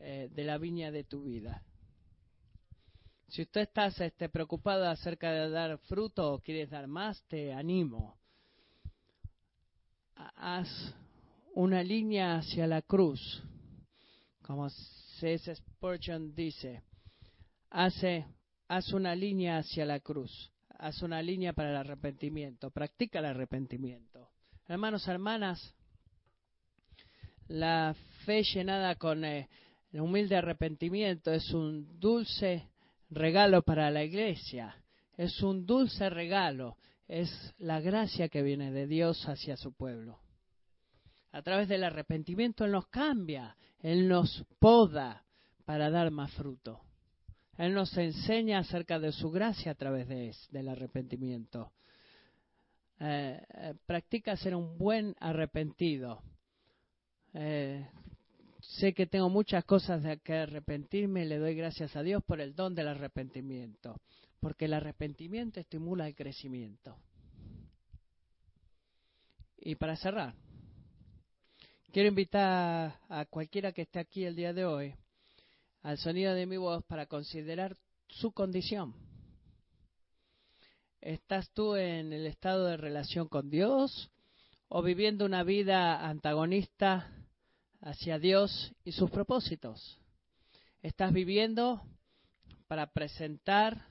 [0.00, 1.62] eh, de la viña de tu vida.
[3.28, 8.16] Si usted estás este, preocupado acerca de dar fruto o quieres dar más, te animo.
[10.14, 10.68] Haz
[11.54, 13.42] una línea hacia la cruz,
[14.44, 15.54] como C.S.
[15.54, 16.82] Spurgeon dice,
[17.70, 18.26] hace,
[18.68, 24.28] haz una línea hacia la cruz, haz una línea para el arrepentimiento, practica el arrepentimiento.
[24.68, 25.74] Hermanos, hermanas,
[27.48, 29.48] la fe llenada con eh,
[29.92, 32.68] el humilde arrepentimiento es un dulce
[33.10, 34.76] regalo para la iglesia,
[35.16, 36.76] es un dulce regalo,
[37.08, 40.23] es la gracia que viene de Dios hacia su pueblo
[41.34, 45.24] a través del arrepentimiento Él nos cambia, Él nos poda
[45.64, 46.80] para dar más fruto.
[47.58, 51.72] Él nos enseña acerca de su gracia a través de del arrepentimiento.
[53.00, 56.22] Eh, eh, practica ser un buen arrepentido.
[57.32, 57.84] Eh,
[58.60, 62.40] sé que tengo muchas cosas de que arrepentirme y le doy gracias a Dios por
[62.40, 64.00] el don del arrepentimiento,
[64.38, 66.96] porque el arrepentimiento estimula el crecimiento.
[69.58, 70.34] Y para cerrar,
[71.94, 74.96] Quiero invitar a cualquiera que esté aquí el día de hoy
[75.82, 77.76] al sonido de mi voz para considerar
[78.08, 78.96] su condición.
[81.00, 84.10] ¿Estás tú en el estado de relación con Dios
[84.66, 87.12] o viviendo una vida antagonista
[87.80, 90.00] hacia Dios y sus propósitos?
[90.82, 91.80] ¿Estás viviendo
[92.66, 93.86] para presentar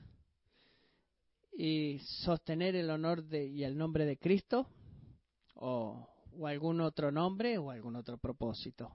[1.56, 4.66] y sostener el honor de, y el nombre de Cristo?
[5.54, 8.92] ¿O o algún otro nombre o algún otro propósito.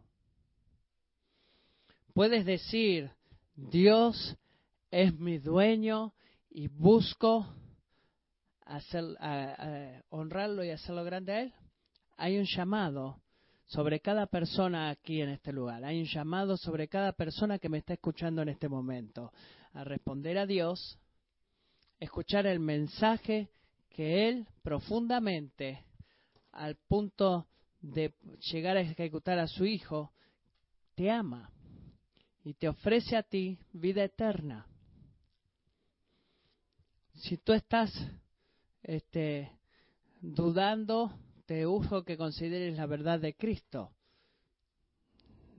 [2.14, 3.12] Puedes decir,
[3.56, 4.38] Dios
[4.92, 6.14] es mi dueño
[6.50, 7.48] y busco
[8.66, 9.04] hacer,
[10.10, 11.54] honrarlo y hacerlo grande a Él.
[12.18, 13.22] Hay un llamado
[13.66, 15.86] sobre cada persona aquí en este lugar.
[15.86, 19.32] Hay un llamado sobre cada persona que me está escuchando en este momento
[19.74, 21.00] a responder a Dios,
[22.00, 23.50] escuchar el mensaje
[23.90, 25.86] que Él profundamente
[26.60, 27.48] al punto
[27.80, 28.14] de
[28.52, 30.12] llegar a ejecutar a su hijo,
[30.96, 31.50] te ama
[32.44, 34.68] y te ofrece a ti vida eterna.
[37.16, 37.92] Si tú estás
[38.84, 39.52] este,
[40.20, 43.94] dudando, te uso que consideres la verdad de Cristo.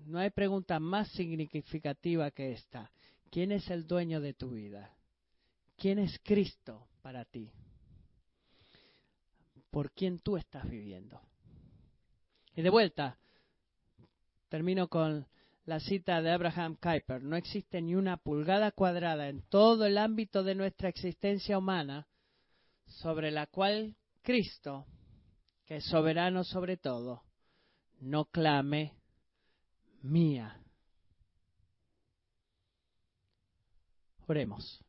[0.05, 2.91] No hay pregunta más significativa que esta.
[3.31, 4.95] ¿Quién es el dueño de tu vida?
[5.79, 7.51] ¿Quién es Cristo para ti?
[9.71, 11.21] Por quién tú estás viviendo.
[12.55, 13.19] Y de vuelta,
[14.49, 15.27] termino con
[15.65, 17.23] la cita de Abraham Kuyper.
[17.23, 22.09] No existe ni una pulgada cuadrada en todo el ámbito de nuestra existencia humana
[22.87, 24.87] sobre la cual Cristo,
[25.67, 27.23] que es soberano sobre todo,
[28.01, 28.95] no clame
[30.03, 30.61] mía.
[34.27, 34.83] Oremos.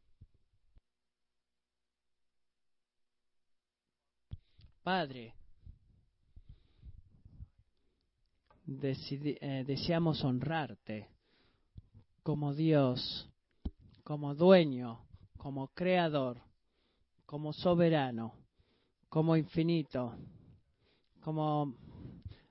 [4.84, 5.36] Padre,
[8.68, 11.08] eh, deseamos honrarte
[12.24, 13.30] como Dios,
[14.04, 15.06] como dueño,
[15.38, 16.42] como creador,
[17.28, 18.34] como soberano,
[19.08, 20.16] como infinito,
[21.22, 21.76] como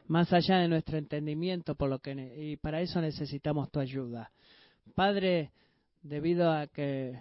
[0.06, 4.30] más allá de nuestro entendimiento, por lo que y para eso necesitamos tu ayuda.
[4.94, 5.50] Padre,
[6.02, 7.20] debido a que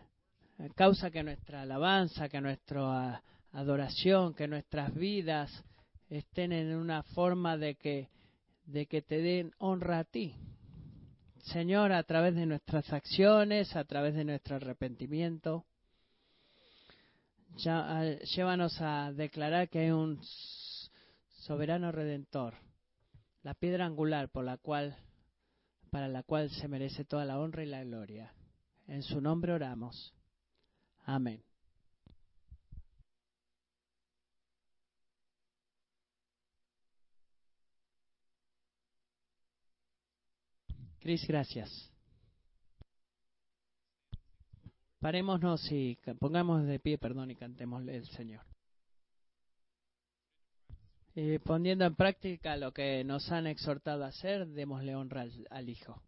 [0.75, 5.51] causa que nuestra alabanza, que nuestra adoración, que nuestras vidas
[6.09, 8.09] estén en una forma de que
[8.65, 10.35] de que te den honra a ti.
[11.41, 15.65] Señor, a través de nuestras acciones, a través de nuestro arrepentimiento,
[17.57, 18.03] ya,
[18.35, 20.19] llévanos a declarar que hay un
[21.39, 22.53] soberano redentor,
[23.41, 24.95] la piedra angular por la cual
[25.89, 28.31] para la cual se merece toda la honra y la gloria.
[28.87, 30.13] En su nombre oramos.
[31.05, 31.43] Amén.
[40.99, 41.89] Cris, gracias.
[44.99, 48.43] Parémonos y pongamos de pie, perdón, y cantémosle el Señor.
[51.15, 56.01] Y poniendo en práctica lo que nos han exhortado a hacer, démosle honra al Hijo.